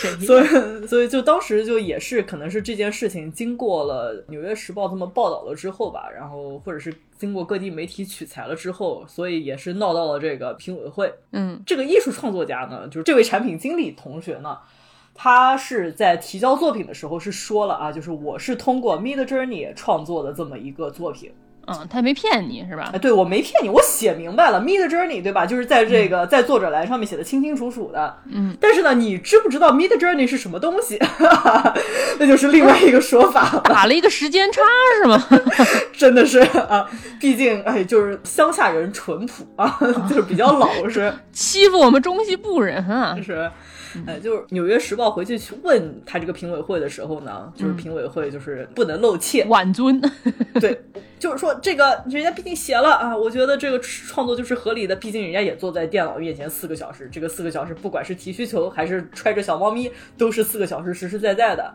[0.27, 11.13] 所以，所以就当时就也是，可能是这件事情经过了《纽约时报》这么报道了之后吧，然后或者是经过各地媒体取材了之后，所以也是闹到了这个评委会。
[11.33, 14.59] 嗯这个艺术创作家呢，就是这位产品经理同学呢，
[15.15, 21.33] 他是在提交作品的时候是说了啊，就是我是通过 Mid Journey 创作的这么一个作品。
[21.67, 22.99] 嗯，他也没骗你是吧哎，？
[22.99, 25.47] 对我没骗你，我写明白了，Mid Journey 对吧？
[25.47, 28.17] 就是在这个在作者栏上面写的清清楚楚的。
[28.27, 30.99] 嗯，但是呢，你知不知道 Mid Journey 是什么东西？
[32.19, 33.61] 那就是另外一个说法了。
[33.69, 34.63] 打了一个时间差
[35.03, 35.27] 是吗？
[35.93, 36.89] 真的是啊，
[37.21, 41.13] 毕竟哎，就是乡下人淳朴啊，就是比较老实。
[41.33, 43.23] 欺负我们中西部人啊就！
[43.23, 43.51] 是，
[44.07, 50.01] 呃，就是《纽约时报》回去去问他这个评委会的时候呢，就是评委会就是不能露怯，晚尊，
[50.61, 50.81] 对，
[51.19, 61.75] 就是说这个人家毕竟写了啊，我觉得这个创作就是合理的，毕竟人家也坐在电脑面前四个小时，这个四个小时不管是提需求还是揣着小猫咪，都是四个小时实实在在的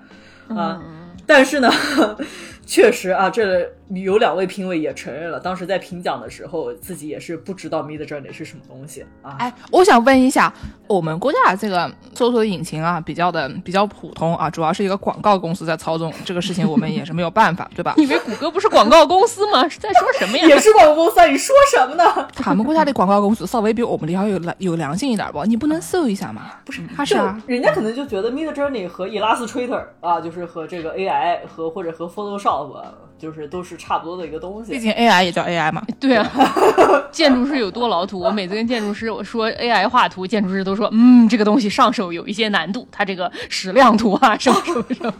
[0.55, 0.81] 啊。
[1.27, 1.71] 但是呢，
[2.67, 9.35] 确实啊，这有两位评委也承认了，当时在评奖的时候，自己也是不知道 Mid Journey 是什么东西啊。
[9.39, 10.51] 哎，我想问一下，
[10.87, 17.93] 我们国家这个搜索引擎啊，比较的比较普通啊，主要是一个广告公司在操纵这个事情，我们也是没有办法，对吧？
[17.97, 19.69] 你以为谷歌不是广告公司吗？
[19.69, 20.47] 是在说什么呀？
[20.49, 22.27] 也是广告公司啊，你说什么呢？
[22.33, 25.43] 他们国家的广告公司稍微比我们的要有良有良心一点吧？
[25.45, 26.53] 你不能搜一下吗？
[26.65, 32.83] 不是，他是就啊，人家可能就觉得 Mid Journey 和 Illustrator 啊，就是和这个 AI 和或者和 Photoshop，
[33.17, 34.71] 就是都是差不多的一个东西。
[34.71, 35.83] 毕竟 AI 也叫 AI 嘛。
[35.99, 36.29] 对啊，
[37.11, 38.19] 建筑师有多老土？
[38.19, 45.13] 我每次跟建筑师我说 AI 画图，建筑师都说，嗯，这个东西上手有一些难度，它这个矢量图啊，什么什么什么。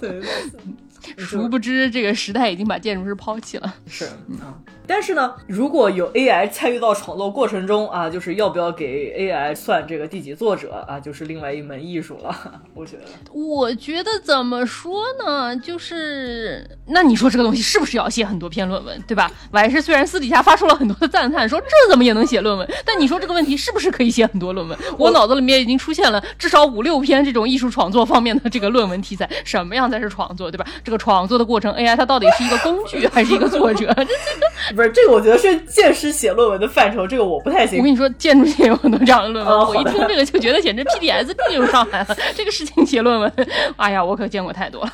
[0.00, 0.20] 对，
[1.18, 3.74] 殊不知这个时代已经把建筑师抛弃了。
[3.86, 4.54] 是啊。
[4.90, 12.36] 但是呢，如果有 AI 参与到创作过程中啊，就是要不要给 AI 算这个第几作者啊，就是另外一门艺术了。
[12.74, 15.56] 我觉得，我觉得怎么说呢？
[15.56, 19.30] 就是那你说这个东西是不是要写很多篇论文，对吧？
[19.52, 24.76] 我还是虽然私底下发出了很多的赞叹，说这怎么也能写论文，但你说这个问题是不是可以写很多论文？
[24.98, 30.66] 我脑子里面已经出现了至少五六篇这种艺术创作方面的这个论文题材，什么样才是创作，对吧？
[30.82, 33.94] 这个创作的过程，AI 它到底是一个工具还是一个作者？
[34.79, 37.78] 这不是这个，我觉得是见识写论文的范畴，这个我不太行。
[37.78, 42.16] 我跟你说，建筑界有很多这样的论文，哦我一听这个就觉得简直 pdsd 就上来了。
[42.34, 43.32] 这个事情写论文，
[43.76, 44.90] 哎呀，我可见过太多了。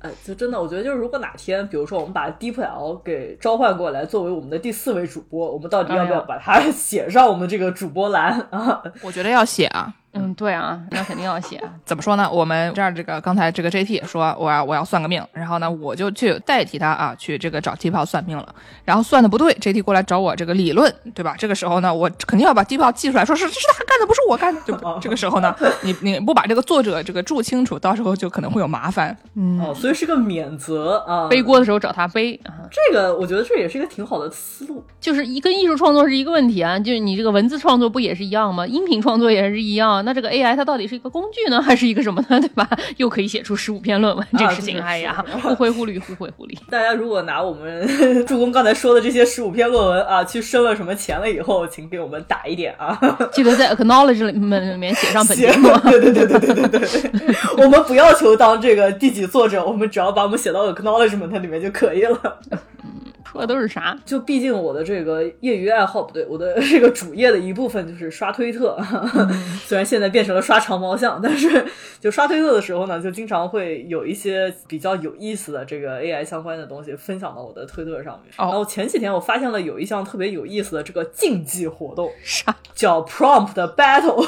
[0.00, 8.82] 哎，就真的，我觉得就是如果哪天，比如说我们把 DeepL 给召唤过来作为我们的第四位主播，我们到底要不要把它写上我们这个主播栏啊？
[9.00, 9.94] 我觉得要写啊。
[10.16, 11.62] 嗯，对啊，那肯定要写。
[11.84, 12.30] 怎么说呢？
[12.30, 21.34] 我们这儿这个刚才这个 JT 说我要我要算个命，然后呢我就去代替他啊去这个找 T 炮算命了，然后算的不对，JT 过来找我这个理论，对吧？
[21.38, 24.98] 这个时候呢，我肯定要把 T 炮记出来，说是这是他干的，不是我干的，对不？
[25.00, 29.16] 这个时候呢，你你不把这个作者这个注清楚，到时候就可能会有麻烦。
[29.60, 31.28] 哦，所以是个免责啊。
[31.28, 34.84] 背锅的时候找他背啊，这个，我觉得这也是一个挺好的思路。
[35.00, 38.66] 就是一跟艺术创作是一个问题啊，就是你这个文字创作不也是一样吗？
[38.66, 42.38] 音频创作也是一样，那这个 AI 它到底是一个工具呢，还是一个什么呢？
[42.40, 42.66] 对吧？
[42.96, 46.56] 又可以写出十五篇论文，这个事情，是哎呀是，互惠互利，互惠互利。
[46.70, 47.86] 大家如果拿我们
[48.24, 52.96] 助攻刚才说的这些十五篇论文啊，去申了什么钱了以后，请给我们打一点啊。
[53.32, 55.68] 记得在 acknowledge 里面里面写上本写节目。
[55.90, 62.38] 对对对对对对对，我们不要求当这个第几作者，我们只要把我们写到 acknowledgement 里面就可以了。
[63.36, 63.96] 说的都是啥？
[64.06, 68.78] 就毕竟我的这个业余爱好不对，我的 这个主业的一部分就是刷推特，
[69.66, 71.66] 虽然现在变成了刷长毛象，但是
[72.00, 78.32] 就刷推特的时候呢，就经常会有一些比较有意思的这个 AI 相关的东西分享到我的推特上面。
[78.38, 82.56] 然后前几天我发现了有一项特别有意思的这个竞技活动，啥？
[82.74, 84.26] 叫 Prompt Battle。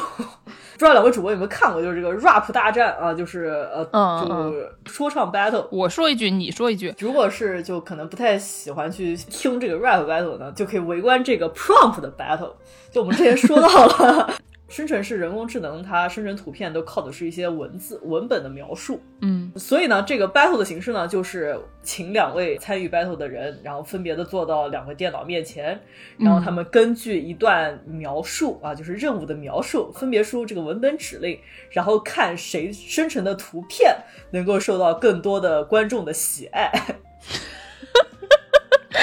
[0.79, 5.67] 不知道两位主播有没有看过，就是这个 rap 大战啊，就是呃，嗯就是说唱 battle。
[5.73, 12.53] 我说一句，你说一句，如果是就可能不太喜欢去听这个 rap battle 呢，就可以围观这个 prompt 的 battle。
[12.93, 14.35] 就我们之前说到了，
[14.69, 19.01] 生成式人工智能它生成图片都靠的是一些文字文本的描述。
[19.23, 25.81] 嗯所以呢，这个 battle 的形式呢，就是请两位参与 battle 的人，然后分别的坐到两个电脑面前，
[26.19, 33.97] 然后他们根据一段描述啊，就是任务的描述，分别输入这个文本指令，然后看谁生成的图片
[34.31, 36.71] 能够受到更多的观众的喜爱。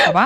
[0.05, 0.25] 好吧，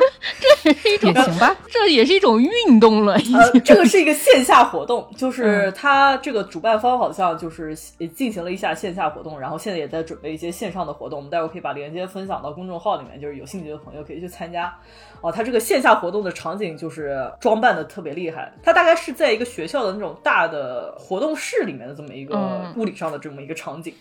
[0.63, 1.55] 这是一种也行吧。
[1.67, 3.63] 这也是一种运动了，已呃，经。
[3.63, 14.73] 这个是一个线下活动，就 是他这个主办方好像就是也进行了一下线下活动，然后现在也在准备一些线上的活动，我们待会儿可以把链接分享到公众号里面，就是有兴趣的朋友可以去参加。
[15.21, 23.93] 哦，他这个线下活动的场景就是装扮的特别厉害，他大概是在一个学校的那种大的活动室里面的这么一个嗯物理上的这么一个场景。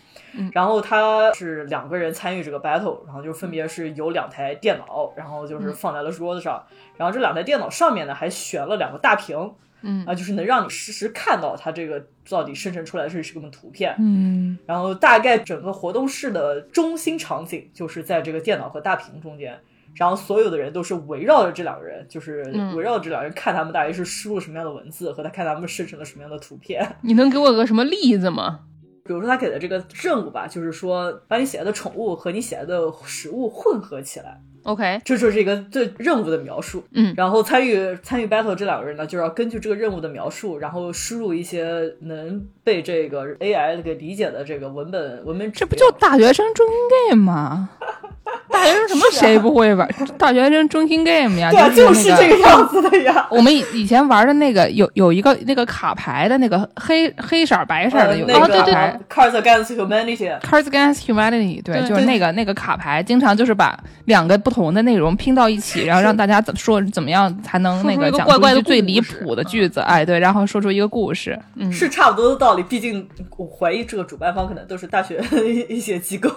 [0.53, 6.63] 然后他是两个人参与这个 battle，然后就分别是有两台电脑，然后就是放在了桌子上，
[6.97, 9.51] 然后这两台电脑上面呢还悬了两个大屏，
[9.81, 13.95] 嗯啊，就是能让你实时看到它这个到底生成出来的是什么图片。
[13.97, 19.59] 嗯，然后大概整个活动室的中心场景就是在这个电脑和大屏中间，
[19.95, 26.97] 然后所有的人都是围绕着这两个人，就是嗯围绕着这两个人看他们大约是输入什么样的文字，和他看他们生成了什么样的图片。
[27.01, 28.61] 你能给我个什么例子吗？
[29.03, 36.83] 比如说他给的这个任务吧，就是说把你喜爱的宠物和你喜爱的食物混合起来，OK，这就是一个对任务的描述。
[36.91, 45.51] 嗯然后参与参与 battle 这两个人呢，就要根据这个任务的描述，然后输入一些能被这个 AI 给理解的这个文本文本。
[45.51, 46.75] 这不就大学生中心
[47.09, 47.71] game 吗？
[48.51, 49.87] 大学生什么谁不会玩？
[50.17, 53.27] 大学生中心 game 呀，对啊，就是那这个样子的呀。
[53.29, 58.99] 我们以以前玩的那个有有一个那个卡牌的那个黑黑色白色的有那个个卡牌。
[59.09, 72.63] Cards Against Humanity，Cards Against Humanity，对，对就是那个那个卡牌，经常就是把两个不同的内容拼到一起，然后让大家怎么说怎么样才能那个讲出最离谱的句子，哎，对，然后说出一个故事，嗯是差不多的道理。
[72.63, 75.23] 毕竟我怀疑这个主办方可能都是大学
[75.69, 76.29] 一些机构。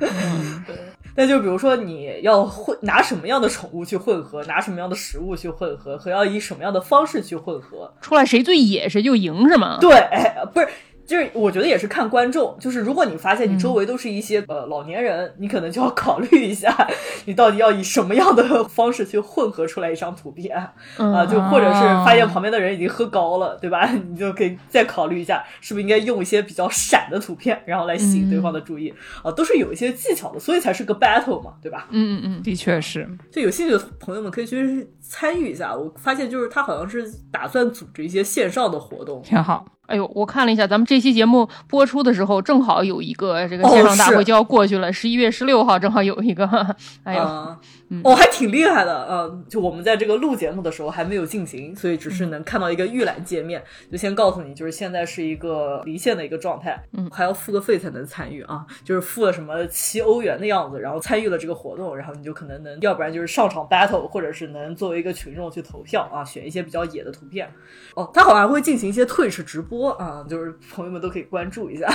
[0.00, 0.64] 嗯
[1.13, 9.78] 对那就比如说你要混拿什么样的宠物去混合，拿什么样的食物去混合，和要以什么样的方式去混合，出来谁最野谁就赢是吗？
[9.80, 10.68] 对，哎，不是，
[11.06, 16.74] 就是我觉得也是看观众，就是如果你发现你周围都是一些、呃老年人，你可能就要考虑一下，
[17.26, 23.90] 你到底要以什么样的方式去混合出来一张图片啊、嗯就或者是发现旁边的人已经喝高了，对吧？
[24.08, 31.86] 你就可以再考虑一下，是不是应该用一些比较闪的图片，然后来吸引对方的注意啊、都是有一些技巧的，所以才是个 battle 嘛，对吧？
[31.90, 35.74] 嗯嗯嗯，的确是，就有兴趣的朋友们可以去参与一下。
[35.74, 39.66] 我发现就是他好像是打算组织一些线上的活动，挺好。
[39.86, 46.46] 哎呦，我看了一下，咱们这期节目播出的时候，正好有一个这个哦线上大会就要过去了，十一、月十六号正好有一个，
[47.04, 47.58] 哎呦，啊，
[48.02, 67.46] 哦，还挺厉害的，嗯，就我们在这个录节目的时候还没有进行，所以只是能看到一个预览界面，就先告诉你，就是现在是一个离线的一个状态，嗯，还要付个费才能参与啊，就是付了什么七欧元的样子，然后参与了这个活动，然后你就可能能，要不然就是上场 battle，或者是能作为一个群众去投票啊，选一些比较野的图片，
[67.94, 71.86] 哦，他好像会进行一些 Twitch 直播啊，就是朋友们都可以关注一下。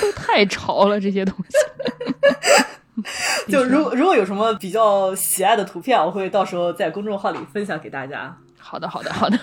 [0.00, 3.02] 都太潮了这些东西。
[3.48, 8.36] 就如如果有什么比较喜爱的图片，我会到时候在公众号里分享给大家。
[8.58, 9.38] 好的，好的，好的，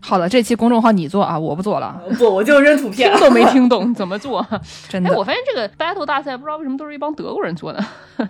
[0.00, 3.20] 好了，这期公众号你做啊，我不做了，不，我就扔图片听。
[3.20, 4.40] 都没听懂怎么做。
[4.50, 5.14] 哎， 真的。
[5.14, 7.84] 我发现这个 battle 大赛不知道为什么都是一帮德国人做的。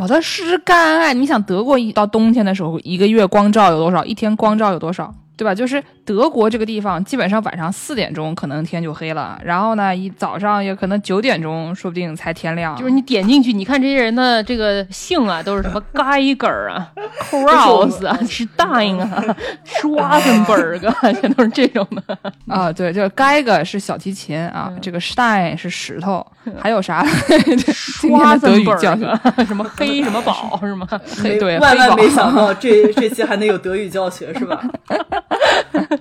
[0.00, 4.04] 我的湿干哎，你想德国一到冬天的时候，一个月光照有多少？
[4.04, 5.14] 一天光照有多少？
[5.36, 5.54] 对吧？
[5.54, 12.76] 就是德国这个地方，基本上晚上四点钟可能天就黑了，然后呢，一早上也可能九点钟，说不定才天亮。
[12.76, 16.90] 就是你点进去，你看这些人的这个姓啊， 都是什么 Geiger 啊、
[17.32, 19.36] 我 Kraus 啊、Stein 啊、
[19.66, 22.02] Schwarzenberg 啊，全都是这种的。
[22.48, 26.24] 啊，对，就是 Geiger 是小提琴啊，这个 Stein 是石头，
[26.60, 30.86] 还有啥？，Schwarzenberg 什么黑什么宝是吗？
[31.22, 34.60] 黑对，万万没想到这这期还能有德语教学，是吧？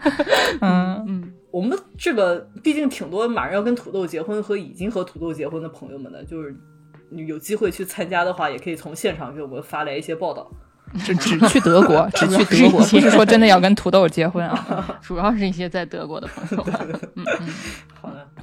[0.62, 6.56] 嗯，我们这个毕竟挺多马上要跟土豆结婚和已经和土豆结婚的朋友们的，就是
[7.10, 10.50] 你有机会去参加的话，也可以从现场给我们发来一些报道。
[11.04, 14.98] 只只去德国， 只去德国，不是说真的要跟土豆结婚啊。
[15.02, 16.74] 主要是一些在德国的朋友们。
[16.74, 17.00] 好的，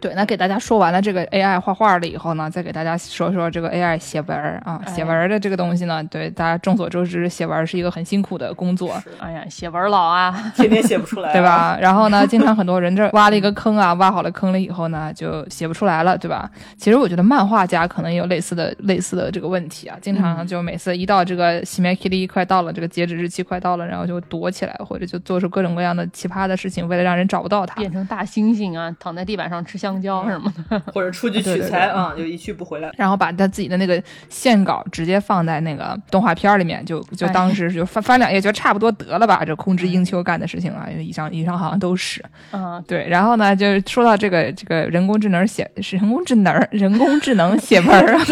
[0.01, 11.43] 对，那给大家说完了这个 AI 画画了以后呢，再给大家说说这个 AI 写文儿啊，哎写文儿的这个东西呢，对大家众所周知，写文儿是一个很辛苦的工作，哎呀，写文老啊，天天写不出来， 对？
[11.43, 11.77] 吧？
[11.81, 16.51] 然后呢，经常很多人这挖了一个坑啊，挖好了坑了以后呢，就写不出来了，对吧？
[16.77, 27.75] 其实我觉得漫画家可能也有类似的类似的这个问题啊，经常就每次一到这个洗面 k 力快到了，这个截止日期快到了，然后就躲起来，或者就做出各种各样的奇葩的事情，为了让人找不到他。
[27.77, 30.79] 变成大猩猩啊，躺在地板上吃香蕉什么的。
[30.93, 32.93] 或者出去取材啊，就一去不回来。
[32.99, 39.43] 然后把他自己的那个线稿直接放在那个动画片儿里面，就就哎当时就翻翻两页，就差不多得了吧。
[39.43, 43.09] 这空知英秋干的事情啊，以上以上好像都是嗯， 对。
[43.09, 48.19] 然后呢，就是说到这个这个人工智能写是人工智能人工智能写文儿。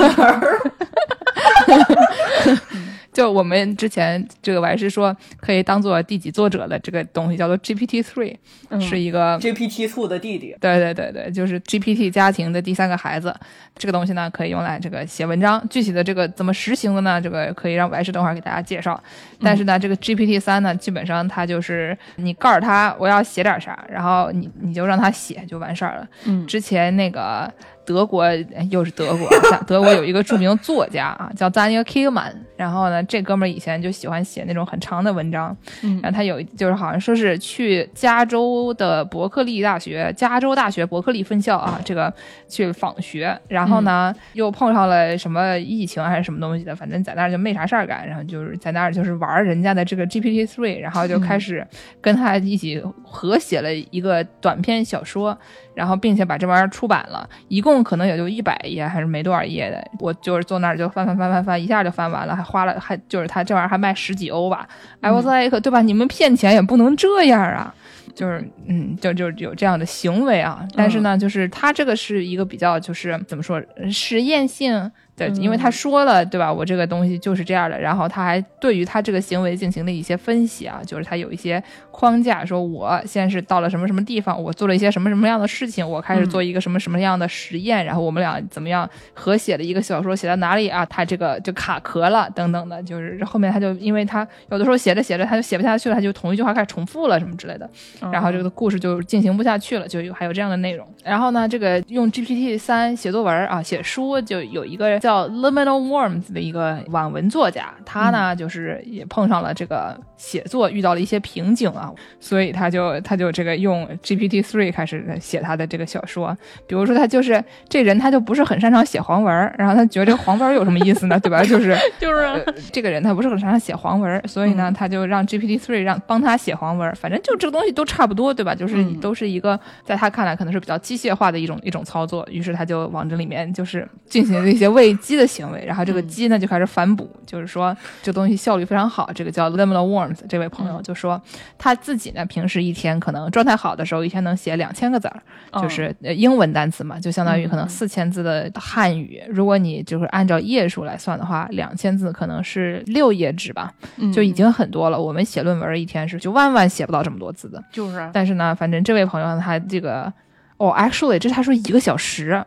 [3.19, 8.37] 就我们之前这个我还是说可以当做第几作者的这个东西叫做 GPT Three，、
[8.71, 13.35] 嗯是一个 GPT Two 的弟弟，对对对对，就是 GPT 家庭的第三个孩子，
[13.77, 15.61] 这个东西呢可以用来这个写文章。
[15.69, 17.21] 具体的这个怎么实行的呢？
[17.21, 19.03] 这个可以让我还是等会儿给大家介绍。
[19.43, 26.09] 但是呢，这个 GPT 三呢，基本上它就是你告诉他我要写点啥，然后你你就让他写就完事儿了。
[26.27, 27.53] 嗯之前那个
[27.89, 32.35] 德国哎又是德国，像德国有一个著名作家啊，叫 Daniel Kahneman。
[32.55, 35.99] 然后呢，这哥们儿以前就喜欢写那种很长的文章，嗯。
[36.03, 42.13] 然后他有就是好像说是去加州的伯克利大学，加州大学伯克利分校啊，这个
[42.49, 51.65] 去访学，然后呢、又碰上了什么疫情还是什么东西的，反正在那儿就没啥事儿干，然后就是在那儿就是玩人家的这个 GPT Three，然后就开始
[52.01, 55.39] 跟他一起合写了一个短篇小说，
[55.79, 64.69] 然后并且把这玩意儿出版了，一共可能也就一百页还是没多少页的，我就是坐那儿就翻翻翻翻翻，一下就翻完了，还花了还就是他这玩意儿还卖十几欧吧
[65.01, 65.81] ，I was like，对吧？
[65.81, 67.73] 你们骗钱也不能这样啊。
[68.15, 73.63] 就是嗯，就就有这样的行为啊，但是呢，就是他这个是一个比较就是怎么说
[73.93, 76.53] 实验性的，因为他说了对吧？
[76.53, 90.85] 我这个东西就是这样的，然后他还对于他这个行为进行了一些分析啊，就是他有一些框架，说我现在是到了什么什么地方，我做了一些什么什么样的事情，我开始做一个什么什么样的实验，然后我们俩怎么样合写了一个小说，写到哪里啊？
[90.87, 97.69] 他这个就卡壳了等等的，就是后面他就因为他有的时候写着写着他就写不下去了，他就同一句话开始重复了什么之类的。
[98.13, 100.87] 然后这个故事就进行不下去了，就有还有这样的内容。
[101.05, 111.91] 然后呢，这个用 GPT 三写作文啊，写书就有一个叫 Liminal Worms 的一个网文作家，他呢、就是也碰上了这个写作遇到了一些瓶颈啊，
[112.21, 116.37] 所以他就他就这个用 GPT three 开始写他的这个小说。
[116.67, 121.19] 比如说他就是这人他就不是很擅长写黄文儿，然后他觉得这个黄文儿有什么意思呢？
[121.25, 121.43] 对吧？
[121.43, 128.55] 就是就是这个人他不是很擅长写黄文儿，所以呢，他就让 GPT three 让帮他写黄文儿，反正就这个东西都差不多，对吧？
[128.55, 139.11] 就是嗯都是一个在他看来可能是比较机械化的一种一种操作，于是他就往这里面就是进行了一些喂鸡的行为，然后这个鸡呢就开始反哺，就是说这个东西效率非常好。
[139.15, 141.21] 这个叫 Liminal Worms 这位朋友就说
[141.57, 145.23] 他自己呢平时一天可能状态好的时候一天能写两千个字儿，
[145.53, 149.23] 嗯就是呃英文单词嘛，就相当于可能四千字的汉语。
[149.29, 155.01] 如果你就是按照页数来算的话，两千字可能是六页纸吧，嗯就已经很多了。
[155.01, 157.63] 我们写论文一天是就万万写不到这么多字的。
[157.73, 160.13] 就是啊但是呢，反正这位朋友他这个
[160.57, 162.45] 哦，actually 这他说一个小时，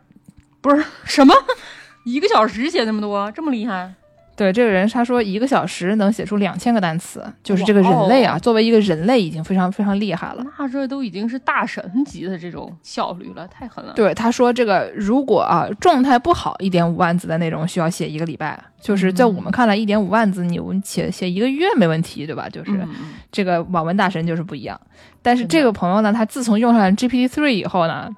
[0.59, 1.33] 不是什么
[2.05, 3.93] 一个小时写那么多，这么厉害？
[4.33, 10.43] 对这个人，他说一个小时能写出两千个单词，就是这个人类啊，哦作为一个人类已经非常非常厉害了。
[10.57, 13.93] 那这都已经是大神级的这种效率了，太狠了。
[13.93, 22.49] 对，他说这个如果啊状态不好，一点五万字的内容需要写一个礼拜，就是在我们看来，一点五万字你写写一个月没问题，对吧？
[22.49, 22.71] 就是、
[23.31, 24.79] 这个网文大神就是不一样。
[25.21, 28.09] 但是这个朋友呢，他自从用上了 GPT three 以后呢，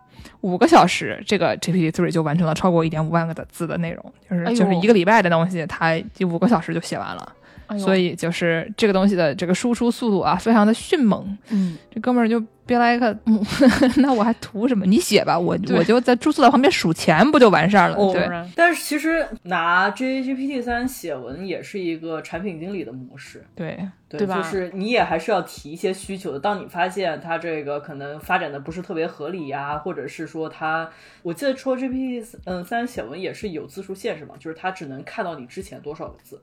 [0.41, 7.33] 五个小时，这个 GPT three 就完成了超过一点五万个的字的内容，就是、哎就是一个礼拜的东西，他就五个小时就写完了。
[7.67, 11.37] 哎所以就是这个东西的这个输出速度啊，非常的迅猛。
[11.49, 13.43] 嗯，这哥们儿就别来个，嗯，
[13.97, 14.85] 那我还图什么？
[14.85, 17.95] 你写吧，我我就在注册在旁边数钱，不就完事儿了？
[17.95, 18.13] 哦
[18.55, 26.39] 但是其实拿 GPT 三写文也是一个产品经理的模式，对，对，对吧就是你也还是要提一些需求的。
[26.39, 30.89] 当你发现它这个可能发展的不是特别合理呀，或者是说它，
[31.21, 36.41] 我记得说 GPT 嗯三写文也是有字数限制嘛，就是它只能看到你之前多少个字。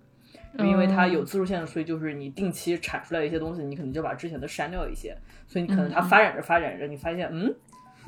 [0.58, 7.54] 因为它有字数限制，所以就是你定期产出来的一些东西，你可能就把之前的删掉一些，所以你可能它发展着发展着，你发现嗯，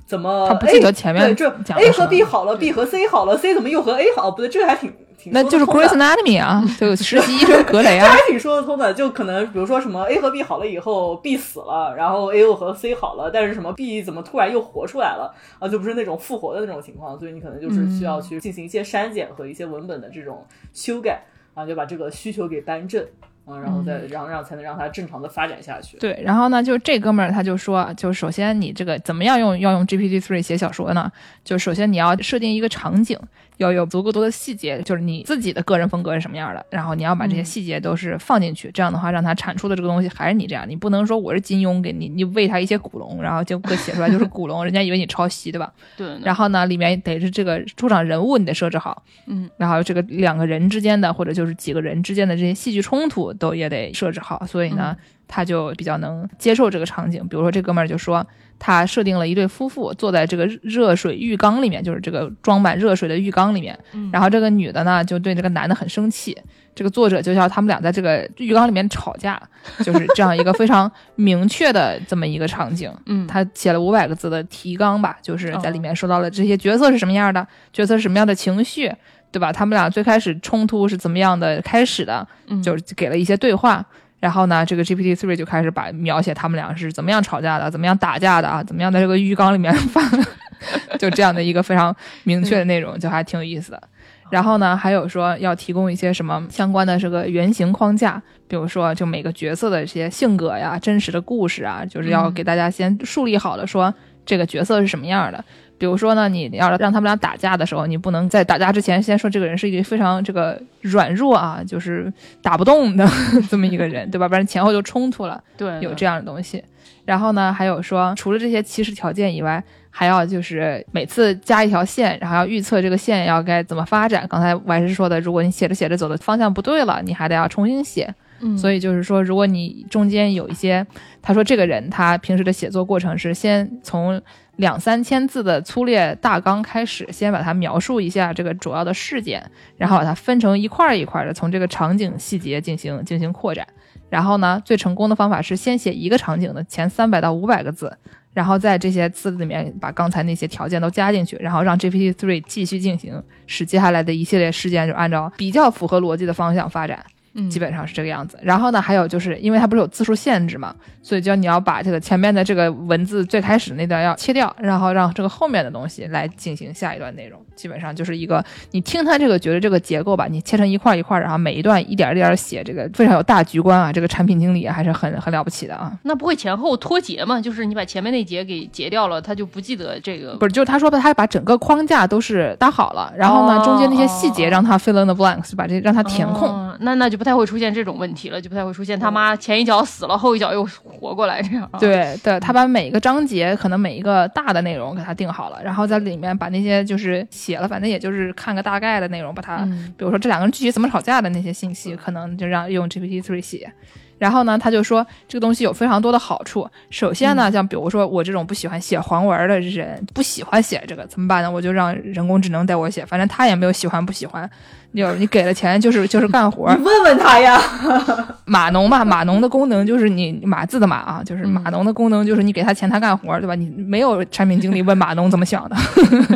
[0.06, 4.30] 怎么他不记得前面对这 A 和 B 好了，B 和 C 好了，C 怎么又和 A 好？
[4.30, 15.68] 不对，这个还挺挺那就是 Grey's Anatomy 啊， 就实习医生格雷这啊还，挺说得通的，就可能比如说什么 A 和 B 好了以后，B 死了，然后 A 又和 C 好了，但是什么 B 怎么突然又活出来了啊？
[15.68, 21.22] 就不是那种复活的那种情况，所以你可能就是需要去进行一些删减和一些文本的这种修改
[21.54, 23.04] 啊，就把这个需求给扳正
[23.44, 25.96] 嗯，然后再让让才能让它正常的发展下去。
[25.98, 31.10] 对，然后呢，就这哥们儿他就说，就首先你这个怎么样用要用 GPT Three 写小说呢？
[31.42, 33.18] 就首先你要设定一个场景，
[33.58, 45.72] 要有足够多的细节，就是你自己的个人风格是什么样的，然后你要把这些细节都是放进去，这样的话让它产出的这个东西还是你这样，你不能说我是金庸给你，你喂他一些古龙，然后结果写出来就是古龙， 人家以为你抄袭，对吧？
[45.96, 54.96] 对，然后呢，里面得是这个出场人物你得设置好，嗯，然后这个两个人之间的或者就是几个人之间的这些戏剧冲突都也得设置好，所以呢，
[55.26, 57.26] 他就比较能接受这个场景。
[57.28, 58.26] 比如说这哥们儿就说，
[58.58, 63.78] 他设定了一对夫妇坐在这个热水浴缸里面，就是这个装满热水的浴缸里面，
[64.12, 66.36] 然后这个女的呢就对这个男的很生气。
[66.74, 69.38] 这个作者就叫他们俩在这个浴缸里面吵架，
[69.84, 72.90] 就是这样一个非常明确的这么一个场景。
[73.04, 78.90] 嗯，他写了五百个字的提纲吧，就是在里面说到了这些角色是什么样的，角色是什么样的情绪，
[79.30, 79.52] 对吧？
[79.52, 83.84] 他们俩最开始冲突是怎么样的开始的，嗯就是给了一些对话。
[84.22, 90.08] 然后呢，这个 GPT three 就开始把描写他们俩是怎么样吵架的，怎么样打架的啊，怎么样在这个浴缸里面翻，
[90.96, 93.82] 就这样的一个非常明确的内容，就还挺有意思的。
[94.30, 103.92] 然后呢，还有说要提供一些什么相关的这个原型框架，比如说就每个角色的一些性格呀、真实的故事啊，就是要给大家先树立好了，说
[104.24, 105.44] 这个角色是什么样的。
[105.82, 113.04] 比如说呢，你要让他们俩打架的时候，你不能在打架之前先说这个人是一个非常这个软弱啊，就是打不动的
[113.50, 114.28] 这么一个人，对吧？
[114.28, 115.42] 不然前后就冲突了。
[115.56, 116.62] 对，有这样的东西。
[117.04, 119.60] 然后呢，还有说，除了这些起始条件以外，
[119.90, 124.24] 还要就是每次加一条线，然后要预测这个线要该怎么发展。
[124.28, 128.14] 刚才我还是说的，如果你写着写着走的方向不对了，你还得要重新写。
[128.40, 130.86] 嗯，所以就是说，如果你中间有一些，
[131.20, 134.22] 他说这个人他平时的写作过程是先从
[134.56, 139.42] 两三千字的粗略大纲开始，先把它描述一下这个主要的事件，
[139.76, 143.66] 然后把它分成一块儿一块儿的，从这个场景细节进行进行扩展。
[144.10, 147.96] 然后呢，最成功的方法是先写一个场景的前三百到五百个字，
[148.34, 157.02] 然后在这些字里面把刚才那些条件都加进去，然后让 GPT three 继续进行，使接下来的一系列事件就按照比较符合逻辑的方向发展。
[157.34, 158.38] 嗯基本上是这个样子。
[158.42, 167.40] 然后呢，还有就是因为它不是有字数限制嘛，所以就你要把这个前面的这个文字最开始那段要切掉，然后让这个后面的东西来进行下一段内容。
[167.54, 173.92] 基本上就是一个你听它这个觉得这个结构吧，你切成一块一块，然后每一段一点一点写，这个非常有大局观啊。
[173.92, 175.92] 这个产品经理还是很很了不起的啊。
[176.02, 177.40] 那不会前后脱节吗？
[177.40, 186.48] 就是你把前面那节给截掉了，他就不记得这个不是，就是他说他把整个框架都是搭好了，然后呢，哦中间那些细节让他 fill in the blanks，把这让他填空。
[186.48, 203.72] 哦那那就不太会出现这种问题了，就不太会出现他妈前一脚死了，后一脚又活过来这样。，对对，他把每一个章节可能每一个大的内容给它定好了，然后在里面把那些就是写了，反正也就是看个大概的内容，把它，嗯比如说这两个人具体怎么吵架的那些信息，可能就让用 GPT Three 写。
[204.18, 206.68] 然后呢，他就说这个东西有非常多的好处。
[206.90, 211.50] 首先呢，像比如说我这种不喜欢写黄文的人，不喜欢写这个怎么办呢？
[211.50, 214.48] 我就让人工智能带我写，反正他也没有喜欢不喜欢，
[214.94, 216.72] 就是你给了钱就是就是干活。
[216.74, 217.60] 你问问他呀。
[218.44, 223.54] 码农嘛，码农的功能就是你码字的码啊，就是码农的功能就是你给他钱他干活，对吧？
[223.54, 225.76] 你没有产品经理问码农怎么想的，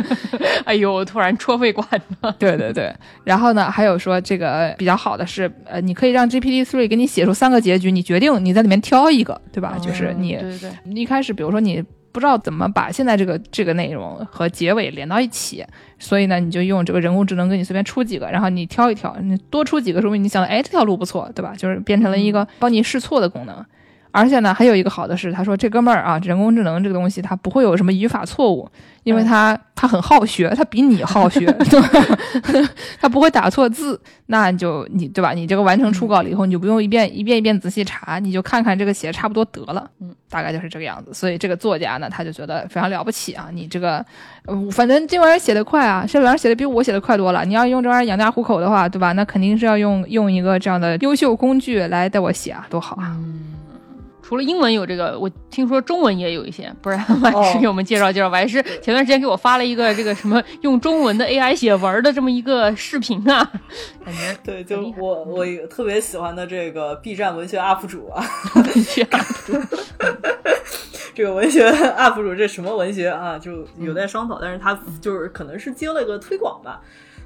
[0.65, 1.87] 哎呦，突然戳肺管
[2.21, 2.33] 了。
[2.39, 2.91] 对对对。
[3.23, 9.75] 然后呢，还有说这个比较好的是，呃，你可以让 GPT three 给你写出三个结局，你决定你在里面挑一个，对吧？
[9.79, 11.83] 就是你对对对，一开始，比如说你
[12.17, 15.63] 不知道怎么把现在这个这个内容和结尾连到一起，
[15.99, 21.53] 所以呢，你就用这个人工智能给你随便出几个，然后你挑一挑，你多出几个，说明你想的，哎，这条路不错，对吧？
[21.55, 23.63] 就是变成了一个帮你试错的功能。
[24.11, 28.67] 而且呢，还有一个好的是，他说这哥们儿啊，人工智能这个东西它不会有什么语法错误，
[29.03, 32.69] 因为它它很好学，他比你好学，对吧？
[32.99, 35.33] 它不会打错字，那你就你对吧？
[35.33, 41.13] 你这个完成初稿了以后，你就不用一遍一遍一遍仔细查，你就看看这个写的差不多得了，嗯，大概就是这个样子。
[41.13, 44.03] 所以这个作家呢，他就觉得非常了不起啊，你这个，
[44.45, 47.45] 呃反正这玩意儿写的快啊，这玩意儿写的比我写的快多了。
[47.45, 49.11] 你要用这玩意儿养家糊口的话，对吧？
[49.11, 53.15] 那肯定是要用用一个这样的优秀工具来带我写啊，多好啊！
[54.27, 58.27] 除了英文有这个，我听说中文也有一些，不然王老师给我们介绍介绍。
[58.27, 63.49] 王老师前段时间给我发了一个这个什么用中文的 AI 写文的这么一个视频啊，
[64.03, 68.21] 感觉对，就我我特别喜欢的这个 B 站文学 UP 主啊，
[68.85, 69.07] 去
[71.15, 74.39] 这个文学 UP 主这什么文学啊，就有待商讨。
[74.41, 76.81] 但是他就是可能是接了个推广吧，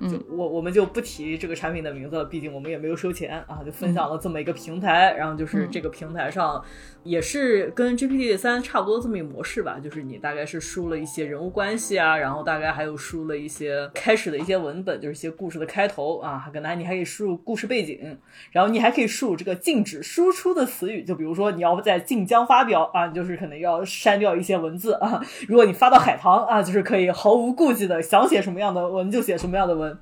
[0.10, 6.64] 就我我们就不提这个产品的名字了，毕竟我们也没有收钱啊，就分享了这么一个平台，然后就是这个平台上
[7.04, 18.18] 也是跟 GPT 三差不多这么一个模式吧，就是你大概是输了一些人物关系啊，然后大概还有输了一些开始的一些文本，就是一些故事的开头啊，可能你还可以输入故事背景，
[18.52, 29.98] 然后你还可以输入这个禁止输出的词语，就比如说你要在晋江发表啊，你就是可能要删掉一些文字啊，如果你发到海棠啊，就是可以毫无顾忌的想写什么样的文就写什么样的文。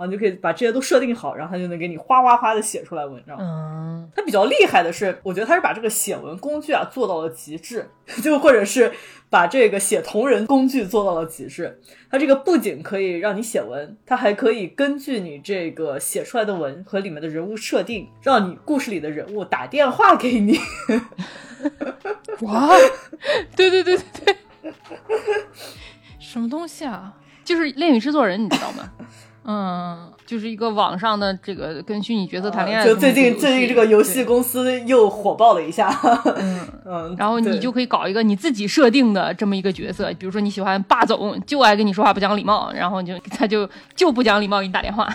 [0.00, 3.36] 啊，你就可以把这些都设定好，然后他就能给你哗哗哗的写出来文章。
[3.38, 7.90] 嗯，他比较厉害的是，我觉得他是把这个写文工具啊做到了极致，
[8.24, 8.90] 就或者是
[9.28, 11.78] 把这个写同人工具做到了极致。
[12.10, 20.58] 它这个不仅可以让你写文，它还可以根据你这个写出来的文和里面的人物设定，让你故事里的人物打电话给你。
[22.40, 22.70] 哇，
[23.54, 24.72] 对对对对对，
[26.18, 27.14] 什么东西啊？
[27.44, 28.92] 就是《恋与制作人》，你知道吗？
[29.44, 35.88] 嗯，就是一个网上的这个跟虚拟角色谈恋爱啊就最近最近这个游戏公司又火爆了一下，
[36.36, 36.60] 嗯。
[36.92, 45.08] 嗯，然后你就可以搞一个你自己设定的这么一个角色，比如说你喜欢霸总，就爱跟你说话不讲礼貌，然后你就他就就不讲礼貌给你打电话。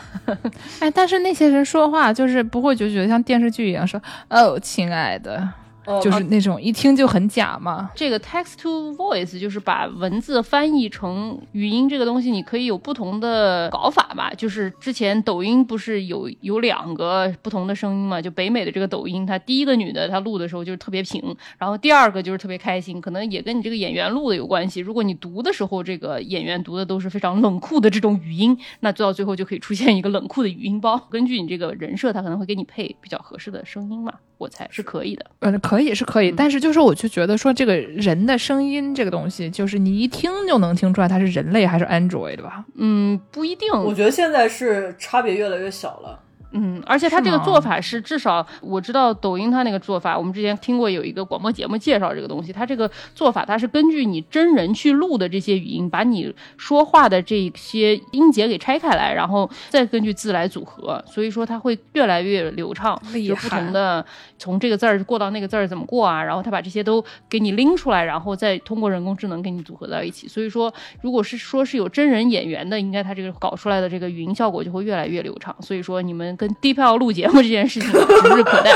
[0.80, 5.46] 哎，但是那些人说话就是不会就觉得像电视剧一样说哦，亲爱的，
[5.86, 7.90] 哦就是那种一听就很假嘛。
[7.96, 14.32] 这个 text to voice 就是把文字翻译成语音，这个东西你可以有不同的搞法吧。
[14.36, 18.22] 就是之前抖音不是有有两个不同的声音嘛？
[18.22, 24.80] 就北美的这个抖音，它第一个女的她录的时候就是特别平，然后第二个就是特别开心，可能也跟你这个演员录的有关系。
[24.80, 30.98] 如果你读的时候，这个演员读的都是非常冷酷的这种语音，那做到最后就可以出现一个冷酷的语音包。
[31.10, 35.26] 根据你这个人设，他可能会给你配比较合适的声音嘛，我猜是可以的。
[35.40, 42.66] 嗯，可以是可以，但是就是我就觉得说这个人的声音这个东西，就是你一听就能听出来他是人类还是 Android 吧？
[42.76, 43.72] 嗯，不一定。
[43.72, 46.20] 我觉得现在是差别越来越小了。
[46.56, 64.06] 嗯，而且他这个做法是至少我知道抖音他那个做法，我们之前听过有一个广播节目介绍这个东西，他这个做法他是根据你真人去录的这些语音，把你说话的这些音节给拆开来，然后再根据字来组合，所以说它会越来越流畅，厉就不同的
[64.38, 70.28] 从这个字儿过到那个字儿怎么过啊，然后他把这些都给你拎出来，然后再通过人工智能给你组合到一起。
[70.28, 75.56] 所以说，如果是说是有真人演员的，应该他这个搞出来的这个语音效果就会越来越流畅。
[75.60, 78.72] 所以说，你们跟 DeepL 录节目这件事情指日可待。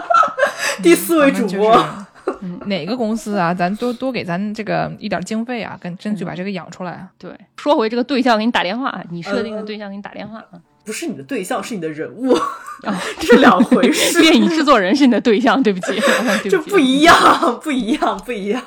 [0.82, 1.74] 第四位主播，
[2.42, 3.54] 嗯 哪个公司啊？
[3.54, 7.08] 咱多多给咱这个一点经费啊，跟争取把这个养出来啊。
[7.18, 12.32] 对，说回这个对象给你打电话，你设定的嗯对象给你打电话啊，不是你的对象，是你的人物，
[12.84, 14.20] 啊这是两回事。
[14.20, 15.98] 电影制作人是你的对象，对不起，
[16.50, 18.62] 这，不一样，不一样，不一样。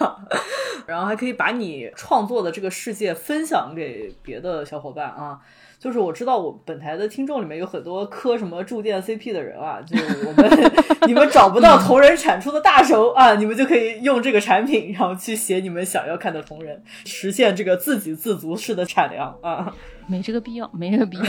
[0.88, 5.38] 然后还可以把你创作的这个世界分享给别的小伙伴啊。
[5.80, 10.72] 就是我知道我本台的听众里面有很多磕什么铸剑 CP 的人啊，就是我们
[11.08, 19.74] 你们找不到同人产出的大手啊，你们就可以用这个产品，然后去写你们想要看的同人，实现这个自给自足式的产粮啊。
[20.06, 21.24] 没这个必要，没这个必要。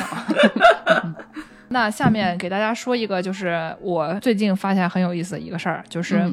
[1.73, 6.29] 那下面给大家说一个，就是我最近发现很有意思的一个事儿，就是。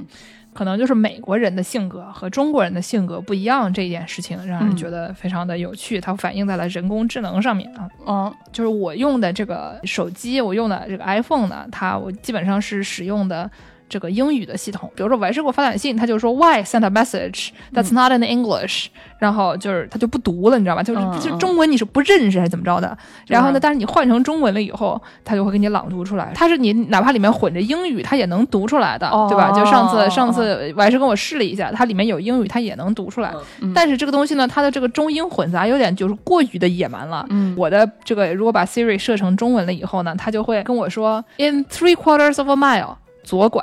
[0.58, 6.02] 嗯可能就是美国人的性格和中国人的性格不一样这件事情，让人嗯觉得非常的有趣。
[6.02, 7.88] 它反映在了人工智能上面啊。
[8.08, 13.50] 嗯就是我用的这个手机，我用的这个 iPhone 呢，它我基本上是使用的
[13.90, 14.92] 这个英语的系统。
[14.96, 18.88] 比如说我还是给我发短信，他就说 Why send a message that's not in English，、
[19.20, 20.84] 然后就是他就不读了，你知道吧？
[20.84, 22.98] 就是、嗯就中文你是不认识还是怎么着的？
[23.28, 26.32] 然后呢，但是你换成中文了以后，他就会给你朗读出来。
[26.36, 29.52] 他是你哪怕里面混着英语，他也能读出来的，哦对吧？
[29.52, 33.34] 就上次哦上次我还是跟我试了一下，它里面有英语，它也能读出来。
[33.62, 37.26] 嗯但是这个东西呢，它的这个中英混杂有点就是过于的野蛮了。
[37.30, 42.96] 嗯我的这个如果把 Siri 设成中文了以后呢，它就会跟我说 in three quarters of a mile
[43.28, 43.62] 左拐，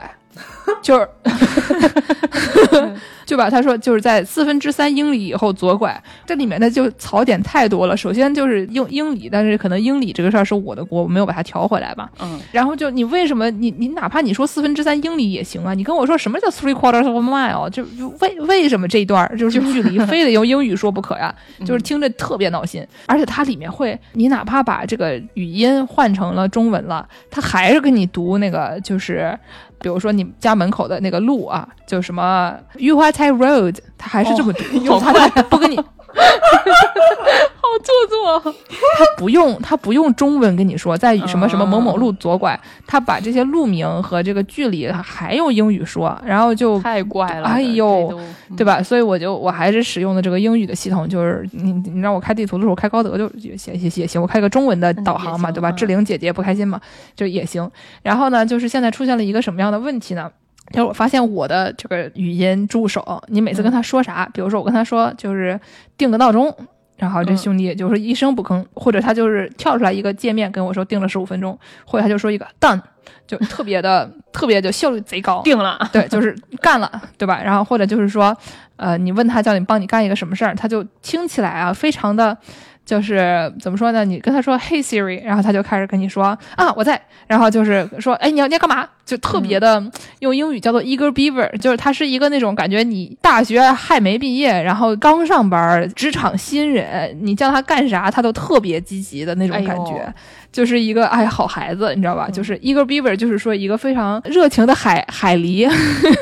[0.82, 1.08] 就是
[3.26, 5.98] 就把他说就是在四分之三英里以后左拐。
[6.26, 7.96] 这里面的就槽点太多了。
[7.96, 12.10] 首先就是英英里，但是可能英里这个事儿是我的锅，我没有把它调回来吧。
[12.20, 15.72] 嗯然后就你为什么你你哪怕你说四分之三英里也行啊？
[15.72, 17.68] 你跟我说什么叫 three quarters of a mile？
[17.70, 21.34] 就就为为什么这一段儿就是距离 非得用英语说不可呀？
[21.64, 29.36] 就是听着特别闹心，而且它里面会，你哪怕把这个语音换成了中文了，它还是跟你读那个就是。
[29.84, 35.78] 比如说你家门口的那个路啊，就什么玉花台 Road，它还是这么读， 好它它不跟你
[37.60, 38.54] 好做作。
[38.96, 48.20] 他不用他不用中文跟你说，在什么什么某某路左拐，他把这些路名和这个距离还用英语说，然后就太怪了，哎呦
[48.56, 48.82] 对吧？
[48.82, 55.72] 所以我就我还是使用的这个英语的系统，就是你你让我开地图的时候开高德就也行也也行，我开个中文的导航嘛，对吧？
[55.72, 56.80] 志玲姐姐不开心嘛，
[57.16, 57.68] 就也行。
[58.02, 60.30] 然后呢，就是现在出现了一个什么样的问题呢？
[60.72, 65.58] 就是我发现我的这个语音助手，你每次跟他说啥，比如说我跟他说就是
[65.96, 66.54] 定个闹钟。
[66.96, 72.80] 然后这嗯兄弟就是一声不吭，或者他就是跳出来一个界面跟我说定了十五分钟，或者他就说一个 done，
[73.26, 75.76] 就特别的特别就效率贼高，定了。
[75.92, 77.42] 对，就是干了，对吧？
[77.42, 78.34] 然后或者就是说，
[78.76, 82.38] 呃，你问他叫你帮你干一个什么事儿，他就听起来啊，非常的，
[82.84, 84.04] 就是怎么说呢？
[84.04, 88.86] 你跟他说 “Hey Siri”，然后他就开始跟你说啊，我在，然后就是说，哎，你要你要干嘛？
[89.04, 89.82] 就特别的、
[90.20, 100.14] 用英语叫做 “eager beaver”，就是他是一个那种感觉，你大学还没毕业，然后刚上班，职场新人，你叫他干啥，他都特别积极的那种感觉。
[100.54, 102.28] 就是一个哎好孩子，你知道吧？
[102.30, 105.68] 就是 eager beaver，就是说一个非常热情的海海狸，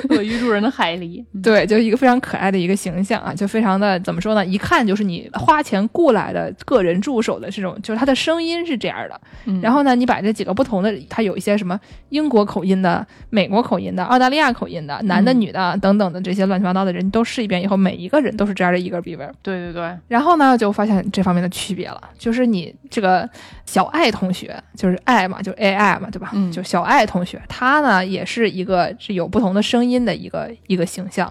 [0.09, 4.45] 乐于助人的海狸，对，就是一个非常可爱的一个形象啊，就非常的怎么说呢？
[4.47, 9.21] 一看就是你花钱雇来的个人助手的这种，就是他的声音是这样的。
[9.45, 11.79] 嗯然后呢，你把这几个不同的，他有一些什么
[12.09, 19.31] 英国口音的、美国口音的、澳大利亚口音的、男的、嗯女的等等的这些乱七八糟的人，你都试一遍以后，每一个人都是这样的 eager beaver。
[19.43, 23.29] 对对对，然后呢，就发现这方面的区别了，就是你这个
[23.67, 26.31] 小爱同学，就是爱嘛，就 AI 嘛，对吧？
[26.33, 31.31] 嗯就小爱同学，他呢也是一个是有不同的声音的一个一个形象。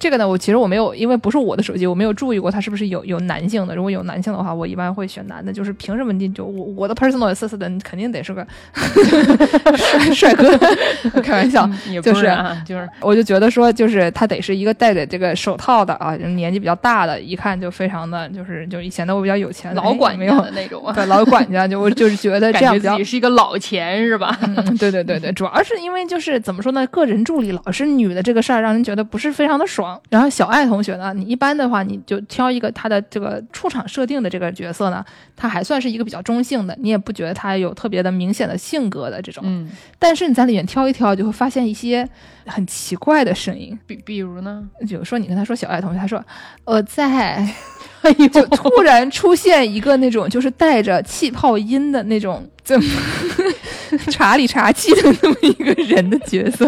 [0.00, 3.76] 这个呢，我其实我没有，因为不是我的手机，我没有注意过它是不是有有男性的。
[3.76, 5.52] 如果有男性的话，我一般会选男的。
[5.52, 8.46] 就是凭什么你就我我的 personal assistant 肯定得是个
[9.76, 10.58] 帅帅哥，
[11.22, 11.66] 开玩笑。
[11.66, 24.34] 嗯也不就是啊，就是我就觉得说，就是他得是一个戴着这个手套的啊，年纪比较大的，一看就非常的就是就显得我比较有钱，老管家哎没有的那种啊，对老管家，就我就是觉得这感样比较觉自己是一个老钱是吧？
[24.42, 29.89] 嗯，对对对对，主要是因为就是怎么说呢，个人助理老是女的这个事儿，让人觉得不是非常的爽。
[30.08, 35.04] 然后小爱同学呢，你一般的话，你就挑一个他的这个出场设定的这个角色呢，
[35.36, 39.42] 他还算是一个比较中性的，你也不觉得他有特别的明显的性格的这种。
[39.46, 42.08] 嗯，但是你在里面挑一挑，就会发现一些
[42.46, 43.78] 很奇怪的声音。
[43.86, 44.62] 比比如呢？
[44.86, 46.22] 比如说，你跟他说小爱同学，他说
[46.64, 47.36] 我在，
[48.02, 52.88] 哎呦，就 突然出现一个那种就是带着气泡音的那种，怎么
[54.10, 56.66] 查理查气的那么一个人的角色，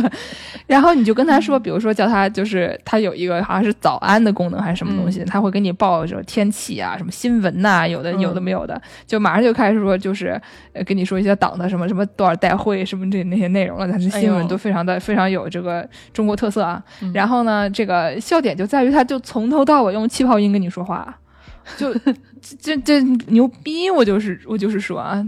[0.66, 10.40] 然后你就跟他说，比如说叫他就是他有一个好像是早安的功能还是什么东西，他会给你报什么天气啊、什么新闻呐、有的有的没有的，就马上就开始说就是
[10.72, 16.82] 呃跟你说一些党的什么什么多少代会什么这那些内容了，但是新闻都非常的非常有这个中国特色啊。
[17.12, 21.18] 然后呢，这个笑点就在于他就从头到尾用气泡音跟你说话。
[21.76, 21.94] 就
[22.60, 23.88] 这这牛逼！
[23.88, 25.24] 我就是我就是说啊，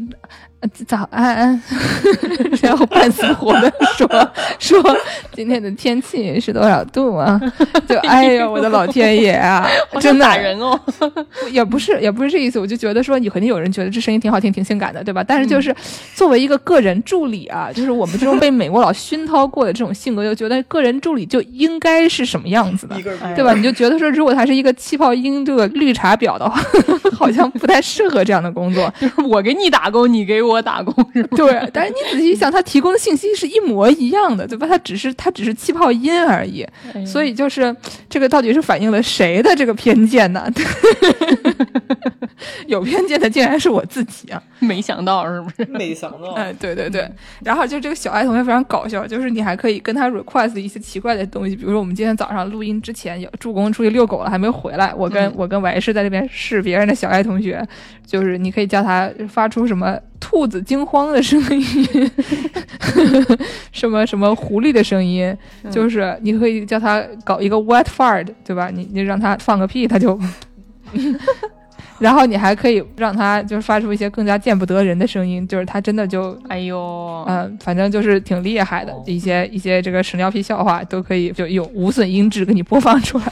[0.54, 0.54] 呃
[0.87, 1.61] 早安，
[2.63, 4.09] 然后半死活的说
[4.59, 4.97] 说
[5.33, 7.41] 今天的天气是多少度啊？
[7.89, 9.69] 就哎呀，我的老天爷啊！
[10.01, 10.79] 真的打人哦，
[11.51, 15.23] 也不是也不是这意思，我就觉得说你肯定有人觉得这声音挺好听、挺性感的，对吧？
[15.27, 15.75] 但是就是
[16.15, 22.97] 作为一个个人助理啊，就是我们这种被美国佬熏陶过的这种性格，就觉得个人助理就应该是什么样子的
[23.35, 23.53] 对吧？
[23.55, 26.61] 你就觉得说，如果他是一个气泡音这个绿茶婊的话，
[27.13, 28.93] 好像不太适合这样的工作。
[29.01, 31.29] 就是我给你打工，你给我打工是吗？
[31.37, 34.67] 对，但是你仔细想，他提供的信息是一模一样的，对吧？
[34.67, 36.67] 他只是他只是气泡音而已。
[36.95, 37.75] 哎所以就是
[38.09, 40.47] 这个到底是反映了谁的这个偏见呢？
[42.67, 44.43] 有偏见的竟然是我自己啊！
[44.61, 45.65] 没想到是不是？
[45.71, 47.09] 没想到，哎，对对对，
[47.43, 57.67] 然后就这个小爱同学非常搞笑，就是你还可以跟他 request 一些奇怪的东西，比如说我们今天早上录音之前有助攻出去遛狗了，还没回来，我跟、嗯我跟王师在这边试别人的小爱同学，
[58.07, 62.11] 就是你可以叫他发出什么兔子惊慌的声音，
[63.73, 65.37] 什么什么狐狸的声音，
[65.71, 68.71] 就是你可以叫他搞一个 wet fart，对吧？
[68.73, 70.19] 你你让他放个屁，他就。
[72.05, 76.77] 然后你还可以让他就是发出一些更加见不得人的声音，就是他真的就哎呦，
[77.27, 83.25] 嗯，反正就是挺厉害的，一些一些这个屎尿屁笑话都可以就有无损音质给你播放出来。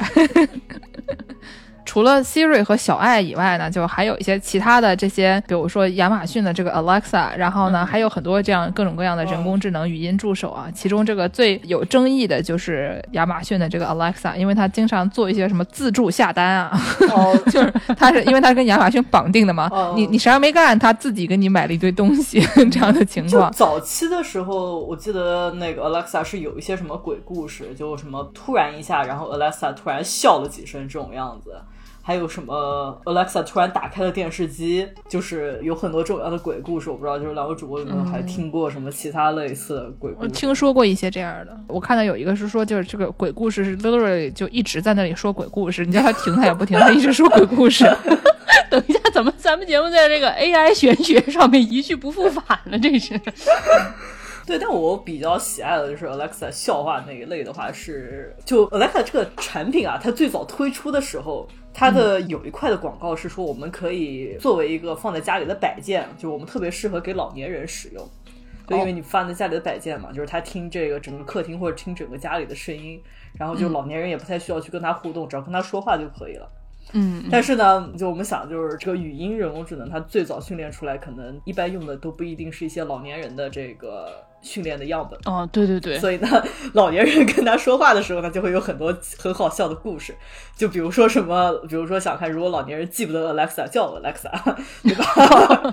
[1.92, 10.70] 除了 Siri 和小爱以外呢，就还有一些其他的这些，比如说亚马逊的这个 Alexa，然后呢，还有很多这样各种各样的人工智能语音助手啊。
[10.74, 16.80] 其中这个最有争议的就是亚马逊的这个 Alexa，因为它经常做一些什么自助下单啊，
[17.10, 22.40] 哦， 就是它是因为它跟亚马逊绑定的嘛，哦你你啥也没干，它自己给你买了一堆东西
[22.70, 23.52] 这样的情就况。
[23.52, 31.54] 早期的时候，我记得那个 Alexa 是有一些什么鬼故事，就什么突然一下，然后 Alexa 突然笑了几声这种样子。
[32.02, 36.90] 还有什么 Alexa 突然打开了电视机，就是有很多这样的鬼故事。
[36.90, 40.32] 我不知道，就是两位主播有没有还听过什么其他类似的鬼故我事？
[40.32, 47.84] 听说过一些这样的，我看到有一个是说，就是这个鬼故事是 literally 就一直在那里说鬼故事，你叫他停他也不停，他一直说鬼故事。
[48.68, 52.78] 等一下，怎么咱们节目在这个 AI 玄学上面一去不复返了？
[52.78, 53.18] 这是
[54.44, 68.08] 对，但我比较喜爱的就是 Alexa 笑话那一类的话是，就 Alexa 这个产品啊，它最早推出的时候，它的有一块的广告是说，我们可以作为一个放在家里的摆件，就我们特别适合给老年人使用。
[68.68, 73.02] 就因为你放在家里的摆件嘛，就是他听这个整个客厅或者听整个家里的声音，
[73.36, 76.48] 然后就老年人也不太需要去跟他互动，只要跟他说话就可以了。
[76.92, 85.18] 嗯，但是呢，就我们想，就是这个语音人工智能，它最早训练出来，可能一般用的都不一定是一些老年人的这个训练的样本。
[85.24, 86.28] 哦，对对对，所以呢，
[86.74, 90.14] 老年人跟他说话的时候呢，就会有很多很好笑的故事。
[90.54, 94.30] 就比如说什么，比如说想看，如果老年人记不得 Alexa 叫 Alexa，
[94.82, 95.72] 对吧？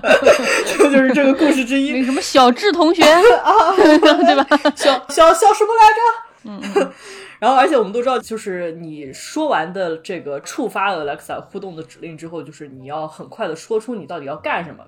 [0.66, 2.04] 这就是这个故事之那一个。
[2.04, 3.02] 什么小智同学
[3.44, 4.46] 啊， 对吧？
[4.74, 6.80] 小小小什么来着？
[6.80, 6.92] 嗯。
[7.40, 14.84] 然后，而且我们都知道，就是你说完的这个触发 Alexa 互动的指令之后，就是你要很快的说出你到底要干什么。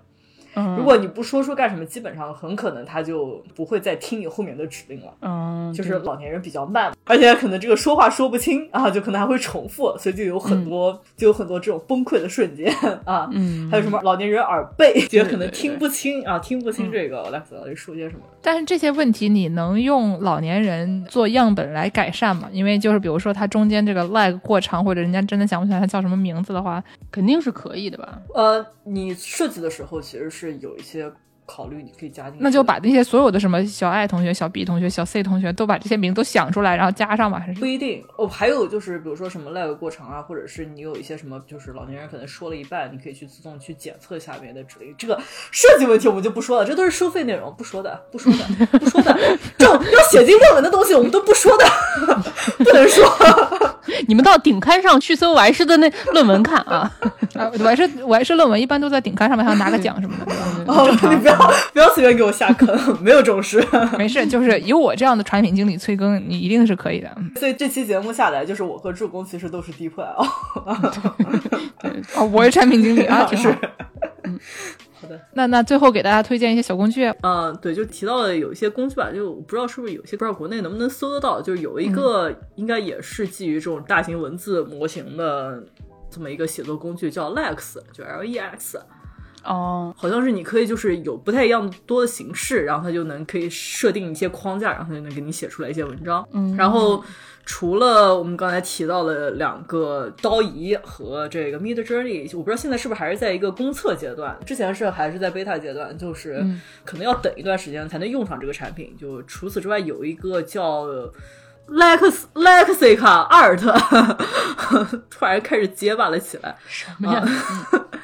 [0.55, 5.12] 嗯如果你不说出干什么，基本上很可能他就不会再听你后面的指令了。
[5.20, 12.72] 嗯，就是老年人比较慢，而且可能这个说话说不清啊，就可能还会重复，所以就有很多、就有很多这种崩溃的瞬间
[13.05, 13.28] 啊。
[13.32, 18.22] 嗯还有什么老年人耳背，觉得可能听不清啊，听不清这个 Alexa 到底说些什么。
[18.42, 22.48] 但是这些问题你能用老年人做样本来改善吗？
[22.53, 28.18] 因为就是比如说他中间这个 lag 过长，或者人家真的想不起来他叫什么名字的话，肯定是可以的吧？
[28.34, 31.12] 呃，你设计的时候其实是是有一些
[31.45, 32.38] 考虑，你可以加进去。
[32.40, 44.95] 那就把那些所有的什么小爱同学、小 B 同学、小 C 同学都把这些名都想出来，然后加上吧，还是不一定哦，还有就是，比如说什么 live 过程啊，或者是你有一些什么，就是老年人可能说了一半，你可以去自动去检测下面的指令。
[44.97, 45.20] 这个
[45.51, 49.18] 设计问题我们就不说了，这都是收费内容，不说的，不说的，不说的。
[49.59, 51.64] 这种要写进论文的东西，我们都不说的，
[52.59, 53.05] 不能说。
[54.07, 56.90] 你们到顶刊上去搜完师的那论文看啊。
[57.34, 60.32] 啊，我还是我还是论文一般都在顶刊上面还要拿个奖什么的，
[60.66, 61.31] 哦，你不要
[61.72, 62.68] 不要随便给我下坑，
[63.02, 63.64] 没有这种事。
[63.98, 67.10] 没事，就是有我这样的产品经理催更，你一定是可以的。
[67.16, 70.26] 嗯所以这期节目下来，就是我和助攻其实都是 deep 哦。
[72.14, 73.50] 哦，我是产品经理啊，挺好。
[75.00, 85.60] 好的，那那最后给大家推荐一些小工具，嗯，对，就提到了有一些工具吧，就我不知道是不是有些不知道国内能不能搜得到，就是有一个应该也是基于这种大型文字模型的
[86.08, 88.80] 这么一个写作工具，叫 Lex，就 L E X，
[89.45, 96.26] 哦，好像是你可以就是有不太一样多的形式，然后它就能可以设定一些框架，然后它就能给你写出来一些文章。
[96.32, 97.03] 嗯然后
[97.45, 108.97] 除了我们刚才提到的两个刀仪和这个 Mid Journey，我不知道现在是不是还是在一个公测阶段，之前是还是在 beta 阶段，就是嗯可能要等一段时间才能用上这个产品。
[108.97, 110.86] 就除此之外，有一个叫
[111.66, 113.61] Lex Lexica Art，
[115.11, 116.57] 突然开始结巴了起来。
[116.68, 117.24] 什么呀？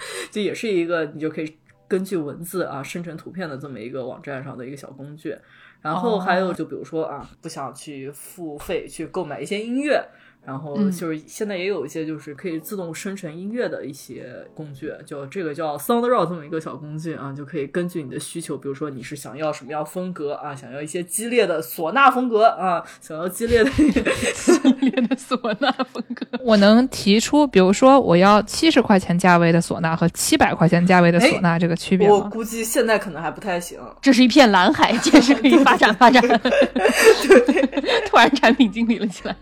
[0.31, 5.37] 就也是一个你就可以根据文字啊生成图片的这么一个网站上的一个小工具。
[5.81, 10.05] 然后还有就比如说啊，不想去付费去购买一些音乐。
[10.49, 26.27] 然后嗯就是现在也有一些就是可以自动生成音乐的一些工具，就这个叫 SoundRaw 这么一个小工具啊，就可以根据你的需求，比如说你是想要什么样风格啊，想要一些激烈的唢呐风格啊，想要激烈的 激烈的唢呐风格。
[26.41, 32.15] 我能提出，比如说我要七十块钱价位的唢呐和七百块钱价位的唢呐这个区别吗？
[32.15, 33.79] 我估计现在可能还不太行。
[34.01, 36.23] 这是一片蓝海，确实可以发展发展。
[38.07, 39.37] 突然产品经理了起来。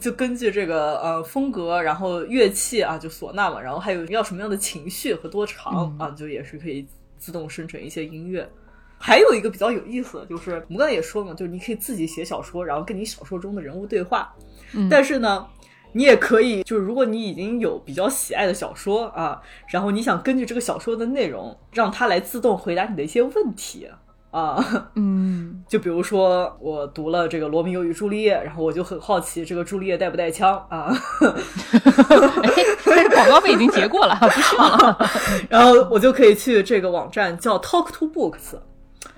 [0.00, 6.86] 就根据这个呃风格，然后乐器啊，就唢呐嘛，然后还有要什么样的情绪和多长、啊，就也是可以
[7.18, 8.48] 自动生成一些音乐。
[8.96, 14.32] 还有一个比较有意思的，就是我们刚才也说了嘛，就是你可以自己写小说，然后跟你小说中的人物对话。
[14.72, 15.44] 嗯但是呢，
[15.90, 23.88] 你也可以，就是如果你已经有比较喜爱的小说啊，然后你想根据这个小说的内容，让它来自动回答你的一些问题
[24.30, 24.90] 啊。
[24.94, 30.92] 嗯， 就比如说，我读了这个《罗密欧与朱丽叶》，然后我就很好奇，这个朱丽叶带不带枪啊？
[32.84, 34.98] 但是广告费已经结过了， 不需要了。
[35.48, 38.56] 然后我就可以去这个网站叫 Talk to Books，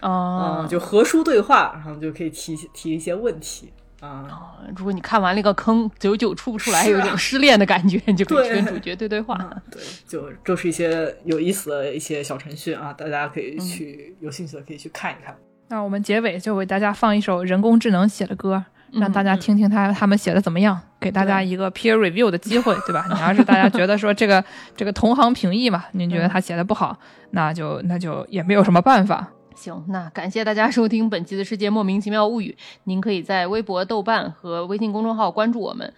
[0.01, 4.59] 哦嗯，就和书对话，然后就可以提提一些问题啊。
[4.77, 9.37] 如果你看完了一个坑，久久出不出来，啊有一种失恋的感觉，你就可以去跟主角对对话。
[9.71, 15.35] 对，就都是一些有意思的一些小程序啊，大家可以去、有兴趣的可以去看一看。
[15.69, 23.07] 那我们结尾就为大家放一首人工智能写的歌，让大家听听他他们写的怎么样，给大家一个 peer review 的机会，对吧？
[23.11, 24.45] 你要是大家觉得说这个
[24.77, 26.99] 这个同行评议嘛，您觉得他写的不好，
[27.31, 29.33] 那就那就也没有什么办法。
[29.55, 32.57] 行，那感谢大家收听本期的世界莫名其妙物语。
[32.85, 35.93] 您可以在微博、豆瓣和微信公众号关注我们。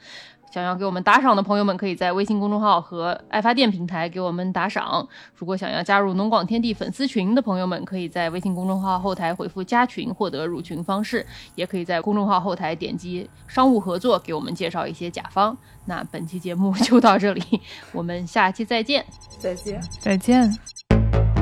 [0.53, 5.05] 想要给我们打赏的朋友们，可以在微信公众号和爱发电平台给我们打赏。
[5.35, 11.27] 如果想要加入农广天地粉丝群的朋友们，可以在微信公众号后台回复“加群”获得入群方式，
[11.57, 15.57] 也可以在公众号后台点击“商务合作”给我们介绍一些甲方。
[15.87, 17.43] 那本期节目 就到这里，
[17.91, 19.05] 我们下期再见。
[19.41, 19.83] 再见。
[19.99, 21.34] 再见。